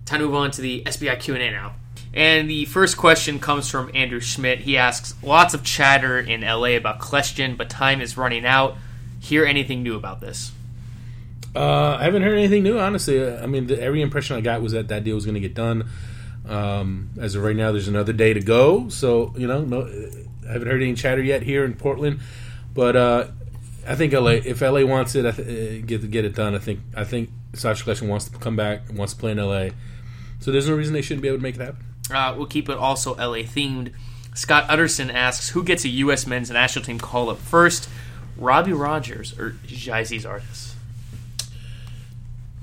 [0.04, 1.74] Time to move on to the SBI Q and A now.
[2.14, 4.60] And the first question comes from Andrew Schmidt.
[4.60, 8.76] He asks, "Lots of chatter in LA about question, but time is running out.
[9.22, 10.52] Hear anything new about this?"
[11.54, 13.26] Uh, I haven't heard anything new, honestly.
[13.26, 15.54] I mean, the, every impression I got was that that deal was going to get
[15.54, 15.88] done.
[16.48, 19.82] Um, as of right now, there's another day to go, so you know, no,
[20.48, 22.20] I haven't heard any chatter yet here in Portland.
[22.74, 23.26] But uh,
[23.86, 26.54] I think LA, if LA wants it, I th- uh, get get it done.
[26.54, 29.68] I think I think Sacha Kljestan wants to come back, wants to play in LA.
[30.40, 31.84] So there's no reason they shouldn't be able to make it happen.
[32.12, 33.92] Uh, we'll keep it also LA themed.
[34.34, 36.26] Scott Utterson asks, "Who gets a U.S.
[36.26, 37.88] men's national team call up first,
[38.36, 40.74] Robbie Rogers or Gyasi Zardes?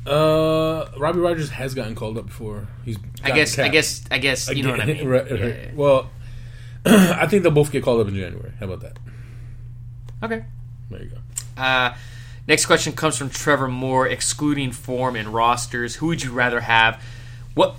[0.06, 2.68] Uh, Robbie Rogers has gotten called up before.
[2.86, 5.08] He's I guess, I guess, I guess, you know what I mean.
[5.08, 5.40] Right, right.
[5.40, 5.72] Yeah.
[5.76, 6.10] Well,
[6.86, 8.54] I think they'll both get called up in January.
[8.60, 8.98] How about that?
[10.24, 10.44] Okay.
[10.90, 11.62] There you go.
[11.62, 11.96] Uh,
[12.48, 15.96] next question comes from Trevor Moore, excluding form and rosters.
[15.96, 17.04] Who would you rather have?
[17.54, 17.76] What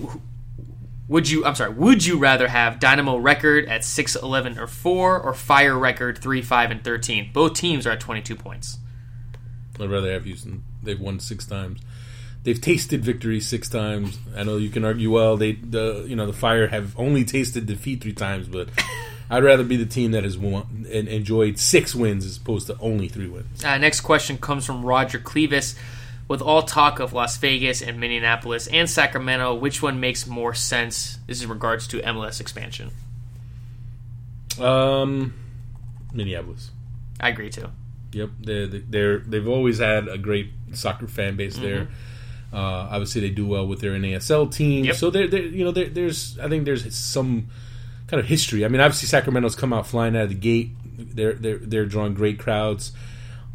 [1.11, 1.45] would you?
[1.45, 1.73] I'm sorry.
[1.73, 6.41] Would you rather have Dynamo record at six, eleven, or four, or Fire record three,
[6.41, 7.31] five, and thirteen?
[7.33, 8.79] Both teams are at 22 points.
[9.77, 10.63] I'd rather have Houston.
[10.81, 11.81] They've won six times.
[12.43, 14.19] They've tasted victory six times.
[14.35, 17.65] I know you can argue, well, they the you know the Fire have only tasted
[17.65, 18.69] defeat three times, but
[19.29, 22.77] I'd rather be the team that has won and enjoyed six wins as opposed to
[22.79, 23.65] only three wins.
[23.65, 25.75] Uh, next question comes from Roger Clevis.
[26.31, 31.19] With all talk of Las Vegas and Minneapolis and Sacramento, which one makes more sense?
[31.27, 32.91] This is in regards to MLS expansion.
[34.57, 35.33] Um,
[36.13, 36.71] Minneapolis.
[37.19, 37.67] I agree too.
[38.13, 41.81] Yep, they're they're they've always had a great soccer fan base there.
[41.81, 42.55] Mm-hmm.
[42.55, 44.85] Uh, obviously, they do well with their NASL team.
[44.85, 44.95] Yep.
[44.95, 47.49] So they're, they're you know there there's I think there's some
[48.07, 48.63] kind of history.
[48.63, 50.71] I mean, obviously Sacramento's come out flying out of the gate.
[50.97, 52.93] They're they're they're drawing great crowds,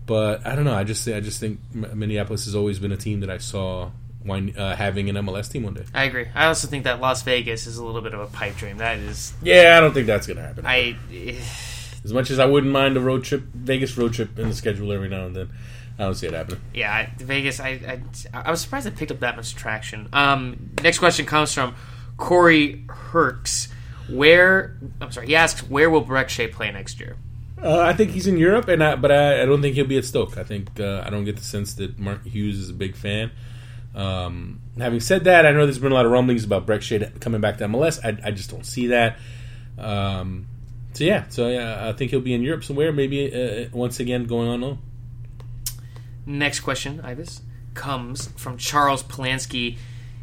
[0.06, 0.74] but I don't know.
[0.74, 3.90] I just I just think Minneapolis has always been a team that I saw
[4.28, 5.84] uh, having an MLS team one day.
[5.94, 6.26] I agree.
[6.34, 8.78] I also think that Las Vegas is a little bit of a pipe dream.
[8.78, 10.66] That is, Yeah, I don't think that's gonna happen.
[10.66, 10.96] I.
[12.04, 14.92] as much as I wouldn't mind a road trip, Vegas road trip in the schedule
[14.92, 15.50] every now and then,
[15.98, 16.60] I don't see it happening.
[16.74, 17.60] Yeah, I- Vegas.
[17.60, 18.00] I,
[18.32, 20.08] I I was surprised it picked up that much traction.
[20.12, 21.74] Um, next question comes from
[22.16, 23.68] Corey Herks.
[24.08, 27.16] Where I'm sorry, he asks where will Brek Shea play next year?
[27.62, 29.96] Uh, I think he's in Europe, and I, but I, I don't think he'll be
[29.96, 30.36] at Stoke.
[30.36, 33.30] I think uh, I don't get the sense that Mark Hughes is a big fan.
[33.94, 37.10] Um, having said that, I know there's been a lot of rumblings about Brek Shea
[37.18, 37.98] coming back to MLS.
[38.04, 39.18] I, I just don't see that.
[39.78, 40.48] Um,
[40.96, 42.90] So yeah, so yeah, I think he'll be in Europe somewhere.
[42.90, 44.78] Maybe uh, once again going on loan.
[46.24, 47.42] Next question, Ives,
[47.74, 49.76] comes from Charles Polanski.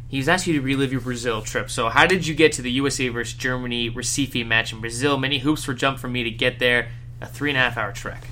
[0.08, 1.70] He's asked you to relive your Brazil trip.
[1.70, 5.16] So, how did you get to the USA versus Germany Recife match in Brazil?
[5.16, 6.90] Many hoops were jumped for me to get there.
[7.20, 8.26] A three and a half hour trek.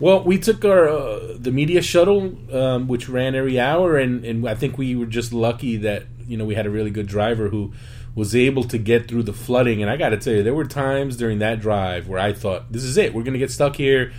[0.00, 4.48] Well, we took our uh, the media shuttle, um, which ran every hour, and, and
[4.48, 7.50] I think we were just lucky that you know we had a really good driver
[7.50, 7.72] who
[8.14, 9.82] was able to get through the flooding.
[9.82, 12.72] And I got to tell you, there were times during that drive where I thought,
[12.72, 13.12] "This is it.
[13.12, 14.12] We're going to get stuck here.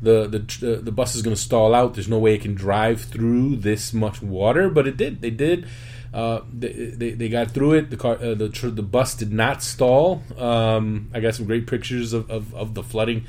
[0.00, 1.94] The the the bus is going to stall out.
[1.94, 5.20] There's no way it can drive through this much water." But it did.
[5.20, 5.66] They did.
[6.14, 7.90] Uh, they, they, they got through it.
[7.90, 10.22] The car, uh, the tr- the bus did not stall.
[10.38, 13.26] Um, I got some great pictures of, of, of the flooding.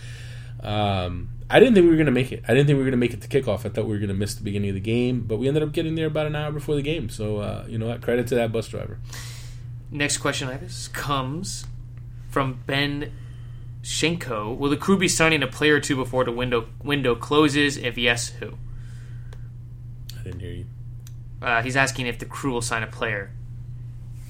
[0.62, 2.44] Um, I didn't think we were going to make it.
[2.48, 3.66] I didn't think we were going to make it to kickoff.
[3.66, 5.64] I thought we were going to miss the beginning of the game, but we ended
[5.64, 7.10] up getting there about an hour before the game.
[7.10, 9.00] So uh, you know, credit to that bus driver.
[9.90, 11.66] Next question, Ives, comes
[12.30, 13.12] from Ben
[13.82, 14.56] Shenko.
[14.56, 17.78] Will the crew be signing a player or two before the window window closes?
[17.78, 18.58] If yes, who?
[20.20, 20.66] I didn't hear you.
[21.46, 23.30] Uh, he's asking if the crew will sign a player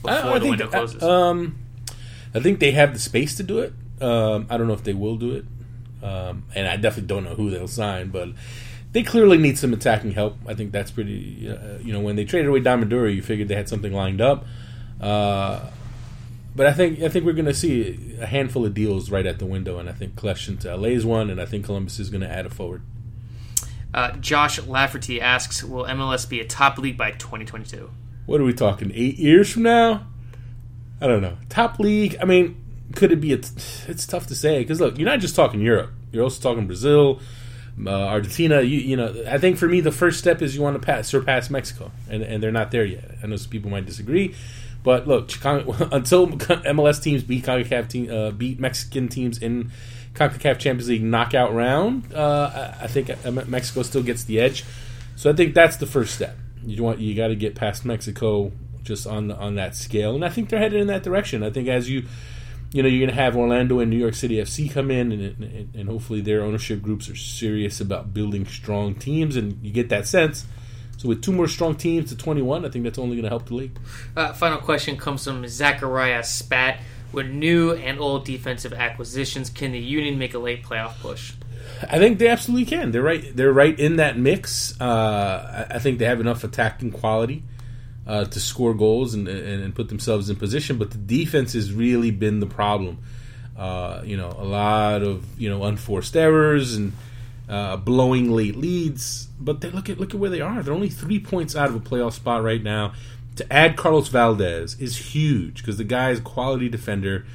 [0.03, 1.01] before I- I the window closes.
[1.01, 1.55] Um,
[2.33, 3.73] I think they have the space to do it.
[4.01, 5.45] Um, I don't know if they will do it,
[6.03, 8.09] um, and I definitely don't know who they'll sign.
[8.09, 8.29] But
[8.91, 10.37] they clearly need some attacking help.
[10.45, 11.49] I think that's pretty.
[11.49, 14.19] Uh, you know, when they traded away Dom Oduro, you figured they had something lined
[14.19, 14.45] up.
[14.99, 15.61] Uh,
[16.53, 19.39] but I think I think we're going to see a handful of deals right at
[19.39, 22.09] the window, and I think Collection to LA is one, and I think Columbus is
[22.09, 22.81] going to add a forward.
[23.95, 27.89] Uh, Josh Lafferty asks, "Will MLS be a top league by 2022?"
[28.25, 28.91] What are we talking?
[28.93, 30.05] Eight years from now?
[30.99, 31.37] I don't know.
[31.47, 32.17] Top league.
[32.21, 32.61] I mean,
[32.93, 33.31] could it be?
[33.31, 33.49] A t-
[33.87, 35.91] it's tough to say because look, you're not just talking Europe.
[36.11, 37.21] You're also talking Brazil,
[37.85, 38.61] uh, Argentina.
[38.61, 41.07] You, you know, I think for me the first step is you want to pass,
[41.07, 43.15] surpass Mexico, and and they're not there yet.
[43.23, 44.35] I know some people might disagree,
[44.83, 49.71] but look, Chicon- until MLS teams beat Concacaf team, uh, beat Mexican teams in
[50.15, 54.63] Concacaf Champions League knockout round, uh, I think uh, Mexico still gets the edge.
[55.15, 56.37] So I think that's the first step.
[56.65, 58.51] You want you got to get past Mexico
[58.83, 61.43] just on the, on that scale, and I think they're headed in that direction.
[61.43, 62.05] I think as you
[62.71, 65.43] you know you're going to have Orlando and New York City FC come in, and,
[65.43, 69.89] and and hopefully their ownership groups are serious about building strong teams, and you get
[69.89, 70.45] that sense.
[70.97, 73.47] So with two more strong teams to 21, I think that's only going to help
[73.47, 73.77] the league.
[74.15, 76.79] Uh, final question comes from Zachariah Spat.
[77.15, 81.33] With new and old defensive acquisitions, can the Union make a late playoff push?
[81.81, 82.91] I think they absolutely can.
[82.91, 83.35] They're right.
[83.35, 84.79] They're right in that mix.
[84.79, 87.43] Uh, I think they have enough attacking quality
[88.05, 90.77] uh, to score goals and, and, and put themselves in position.
[90.77, 92.99] But the defense has really been the problem.
[93.57, 96.91] Uh, you know, a lot of you know unforced errors and
[97.47, 99.27] uh, blowing late leads.
[99.39, 100.61] But they look at look at where they are.
[100.61, 102.93] They're only three points out of a playoff spot right now.
[103.35, 107.25] To add Carlos Valdés is huge because the guy is quality defender.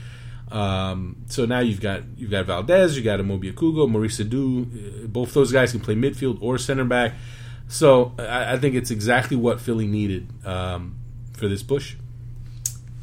[0.51, 5.05] Um, so now you've got you've got Valdés, you got Amobi Okugo, Maurice Edu.
[5.05, 7.15] Uh, Both those guys can play midfield or center back.
[7.69, 10.97] So I, I think it's exactly what Philly needed um,
[11.35, 11.95] for this push.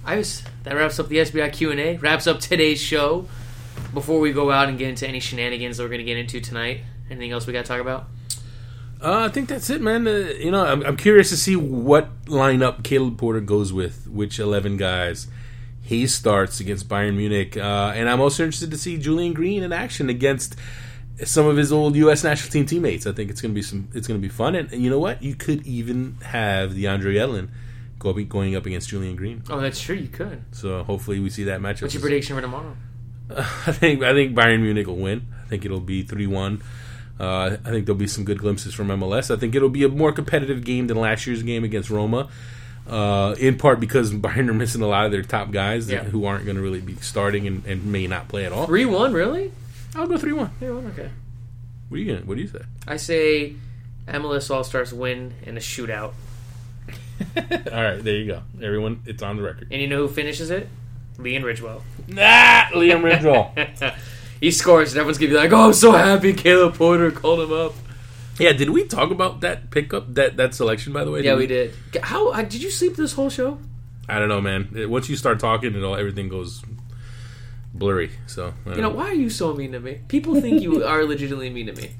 [0.03, 1.97] I was, that wraps up the SBI Q and A.
[1.97, 3.27] Wraps up today's show.
[3.93, 6.41] Before we go out and get into any shenanigans that we're going to get into
[6.41, 8.07] tonight, anything else we got to talk about?
[9.01, 10.07] Uh, I think that's it, man.
[10.07, 14.39] Uh, you know, I'm, I'm curious to see what lineup Caleb Porter goes with, which
[14.39, 15.27] 11 guys
[15.81, 17.55] he starts against Bayern Munich.
[17.55, 20.55] Uh, and I'm also interested to see Julian Green in action against
[21.23, 22.23] some of his old U.S.
[22.23, 23.07] national team teammates.
[23.07, 23.89] I think it's going to be some.
[23.93, 24.55] It's going to be fun.
[24.55, 25.23] And, and you know what?
[25.23, 27.49] You could even have DeAndre Yedlin
[27.99, 29.43] go up, going up against Julian Green.
[29.49, 29.95] Oh, that's true.
[29.95, 30.43] You could.
[30.51, 31.83] So hopefully we see that matchup.
[31.83, 32.75] What's your prediction for tomorrow?
[33.29, 35.27] I think I think Bayern Munich will win.
[35.43, 36.61] I think it'll be three one.
[37.19, 39.33] Uh, I think there'll be some good glimpses from MLS.
[39.33, 42.29] I think it'll be a more competitive game than last year's game against Roma.
[42.87, 46.03] Uh, in part because Bayern are missing a lot of their top guys Yeah.
[46.03, 48.65] who aren't going to really be starting and, and may not play at all.
[48.65, 49.51] Three one, really?
[49.95, 50.51] I'll go three one.
[50.59, 50.85] Three one.
[50.87, 51.09] Okay.
[51.89, 52.61] What are you gonna, What do you say?
[52.87, 53.55] I say
[54.07, 56.13] MLS All Stars win in a shootout.
[57.35, 58.41] all right, there you go.
[58.61, 59.67] Everyone, it's on the record.
[59.71, 60.69] And you know who finishes it?
[61.17, 61.81] Leon Ridgewell.
[62.07, 63.95] Nah, Liam Ridgewell.
[64.39, 66.33] he scores, and everyone's gonna be like, "Oh, I'm so happy!
[66.33, 67.73] Caleb Porter called him up."
[68.39, 70.93] yeah, did we talk about that pickup that that selection?
[70.93, 71.73] By the way, Yeah, we did.
[72.01, 73.59] How uh, did you sleep this whole show?
[74.09, 74.69] I don't know, man.
[74.89, 76.63] Once you start talking, it all everything goes
[77.73, 78.11] blurry.
[78.27, 79.99] So You know, why are you so mean to me?
[80.07, 81.91] People think you are legitimately mean to me.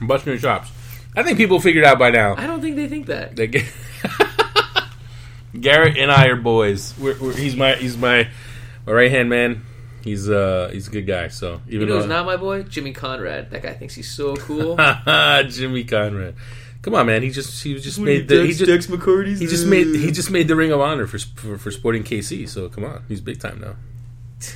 [0.00, 0.70] I'm busting your chops.
[1.16, 3.36] I think people figured out by now I don't think they think that.
[3.36, 4.90] that Ga-
[5.60, 6.94] Garrett and I are boys.
[6.98, 8.28] We're, we're, he's my he's my
[8.86, 9.62] my right hand man.
[10.06, 11.26] He's uh he's a good guy.
[11.28, 12.62] So You even know who's though not my boy?
[12.62, 13.50] Jimmy Conrad.
[13.50, 14.76] That guy thinks he's so cool.
[15.48, 16.36] Jimmy Conrad,
[16.82, 17.24] come on, man.
[17.24, 19.40] He just he just made the, he just McCarty's.
[19.40, 22.48] he just made he just made the Ring of Honor for for, for Sporting KC.
[22.48, 23.74] So come on, he's big time now.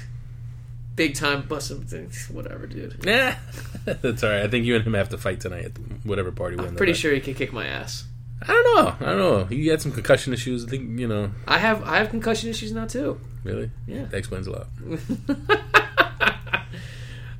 [0.94, 2.28] big time busting things.
[2.30, 3.04] Whatever, dude.
[3.04, 3.36] Yeah,
[3.84, 4.42] that's all right.
[4.42, 5.72] I think you and him have to fight tonight at
[6.04, 6.68] whatever party we're in.
[6.68, 8.04] I'm pretty sure he could kick my ass.
[8.42, 9.06] I don't know.
[9.06, 9.44] I don't know.
[9.46, 10.64] He had some concussion issues.
[10.64, 11.32] I think you know.
[11.48, 13.20] I have I have concussion issues now too.
[13.44, 13.70] Really?
[13.86, 14.04] Yeah.
[14.04, 14.66] That explains a lot.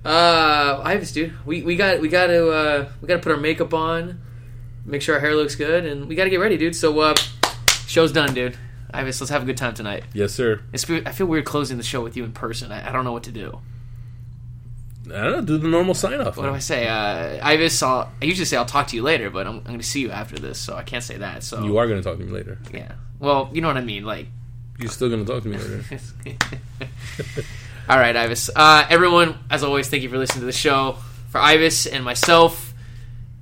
[0.03, 3.39] Uh, Ives, dude, we we got we got to uh, we got to put our
[3.39, 4.19] makeup on,
[4.87, 6.75] make sure our hair looks good, and we got to get ready, dude.
[6.75, 7.15] So, uh,
[7.87, 8.57] show's done, dude.
[8.95, 10.05] Ives, let's have a good time tonight.
[10.15, 10.63] Yes, sir.
[10.73, 12.73] It's, I feel weird closing the show with you in person.
[12.73, 13.61] I, I don't know what to do.
[15.07, 15.43] I don't know.
[15.43, 16.39] Do the normal sign off.
[16.39, 16.89] What do I say?
[16.89, 19.79] Uh, Ives, I'll, I usually say I'll talk to you later, but I'm, I'm going
[19.81, 21.43] to see you after this, so I can't say that.
[21.45, 22.59] So You are going to talk to me later.
[22.73, 22.93] yeah.
[23.19, 24.29] Well, you know what I mean, like.
[24.81, 25.85] You're still going to talk to me later.
[27.89, 28.51] All right, Ives.
[28.55, 30.97] Uh, everyone, as always, thank you for listening to the show.
[31.31, 32.73] For Ives and myself,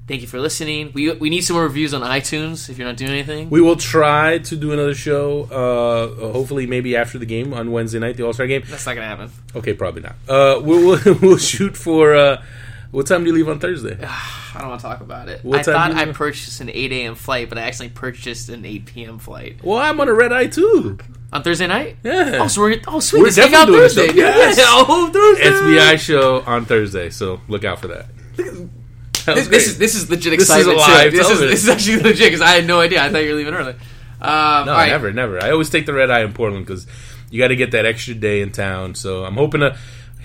[0.06, 0.90] thank you for listening.
[0.94, 3.50] We we need some more reviews on iTunes if you're not doing anything.
[3.50, 5.44] we will try to do another show.
[5.44, 8.62] Uh, hopefully, maybe after the game on Wednesday night, the All Star game.
[8.66, 9.30] That's not gonna happen.
[9.54, 10.16] Okay, probably not.
[10.28, 12.14] Uh, we'll, we'll we'll shoot for.
[12.14, 12.42] Uh,
[12.90, 13.98] what time do you leave on Thursday?
[14.02, 15.44] I don't want to talk about it.
[15.44, 17.14] What I thought I purchased an 8 a.m.
[17.16, 19.18] flight, but I actually purchased an 8 p.m.
[19.18, 20.98] flight Well, I'm on a red eye too.
[21.32, 21.96] On Thursday night.
[22.02, 22.38] Yeah.
[22.42, 23.22] Oh, so we're oh sweet.
[23.22, 24.08] We're definitely out doing Thursday.
[24.08, 24.58] a Yes.
[24.58, 25.50] Yeah, oh, Thursday.
[25.50, 28.06] SBI show on Thursday, so look out for that.
[28.36, 31.68] That This, this is this is legit This is excitement live This is this is
[31.68, 33.02] actually legit because I had no idea.
[33.02, 33.74] I thought you were leaving early.
[34.20, 34.88] Um, No, right.
[34.88, 35.42] never, never.
[35.42, 36.86] I always take the red eye in Portland because
[37.30, 38.94] you got to get that extra day in town.
[38.94, 39.76] So I'm hoping to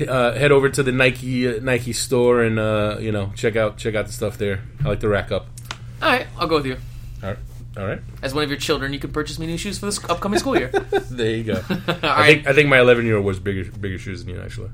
[0.09, 3.77] uh, head over to the Nike uh, Nike store and uh, you know check out
[3.77, 4.61] check out the stuff there.
[4.83, 5.47] I like to rack up.
[6.01, 6.77] All right, I'll go with you.
[7.21, 7.37] All right,
[7.77, 8.01] all right.
[8.21, 10.57] As one of your children, you can purchase me new shoes for this upcoming school
[10.57, 10.69] year.
[11.09, 11.61] There you go.
[11.69, 12.25] I right.
[12.25, 14.69] think I think my 11 year old wears bigger bigger shoes than you actually.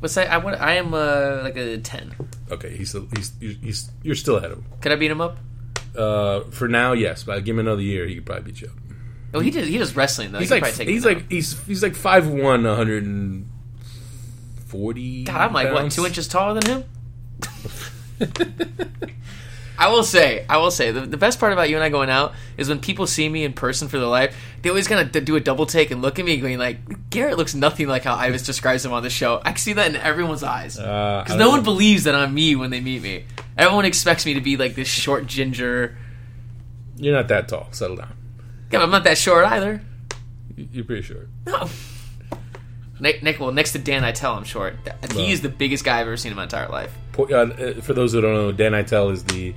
[0.00, 0.30] What's that?
[0.30, 2.14] I, want, I am uh, like a ten.
[2.50, 4.66] Okay, he's still, he's, he's you're still ahead of him.
[4.82, 5.38] Can I beat him up?
[5.96, 8.74] Uh, for now, yes, but give him another year, he could probably beat you up.
[9.32, 9.66] Oh, he does.
[9.66, 10.40] He does wrestling though.
[10.40, 11.14] He's He like he's down.
[11.14, 15.24] like he's he's like five one, 140.
[15.24, 16.84] God, I'm like what two inches taller than him.
[19.76, 22.08] I will say, I will say, the, the best part about you and I going
[22.08, 25.24] out is when people see me in person for their life, they always kind of
[25.24, 28.14] do a double take and look at me, going like, "Garrett looks nothing like how
[28.14, 31.36] Ives describes him on the show." I can see that in everyone's eyes Uh, because
[31.36, 31.64] don't no one know.
[31.64, 33.24] believes that I'm me when they meet me.
[33.58, 35.98] Everyone expects me to be like this short ginger.
[36.96, 37.66] You're not that tall.
[37.72, 38.12] Settle down.
[38.70, 39.82] Yeah, I'm not that short either.
[40.56, 41.28] You- You're pretty short.
[41.46, 41.68] No.
[43.00, 44.76] Nick, Nick, well, next to Dan, I tell I'm short.
[45.10, 45.26] He Well.
[45.26, 46.92] is the biggest guy I've ever seen in my entire life.
[47.18, 49.54] Uh, uh, for those who don't know, Dan Itel is the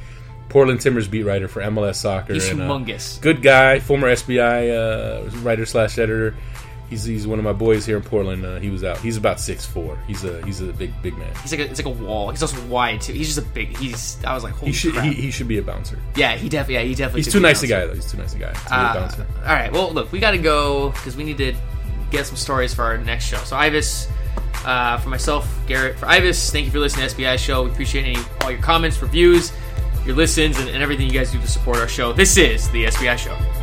[0.49, 2.33] Portland Timbers beat writer for MLS Soccer.
[2.33, 3.19] He's and, uh, humongous.
[3.21, 4.71] good guy, former SBI
[5.27, 6.35] uh, writer slash editor.
[6.89, 8.45] He's he's one of my boys here in Portland.
[8.45, 8.97] Uh, he was out.
[8.99, 9.97] He's about six four.
[10.07, 11.33] He's a he's a big big man.
[11.41, 12.29] He's like a, it's like a wall.
[12.31, 13.11] He's also wide too.
[13.11, 13.75] He's just a big.
[13.77, 14.23] He's.
[14.23, 15.03] I was like, holy He should crap.
[15.03, 15.99] he, he should be a bouncer.
[16.15, 16.75] yeah, he definitely.
[16.75, 17.23] Yeah, he definitely.
[17.23, 17.93] He's too nice a guy though.
[17.93, 19.27] He's too nice a guy to be a Uh, bouncer.
[19.39, 19.69] all right.
[19.69, 21.53] Well, look, we got to go because we need to
[22.09, 23.35] get some stories for our next show.
[23.39, 24.07] So, Ives,
[24.65, 27.63] uh, for myself, Garrett, for Ives, thank you for listening to SBI Show.
[27.63, 29.51] We appreciate any all your comments, reviews,
[30.05, 32.13] your listens, and, and everything you guys do to support our show.
[32.13, 33.56] This is the SBI Show.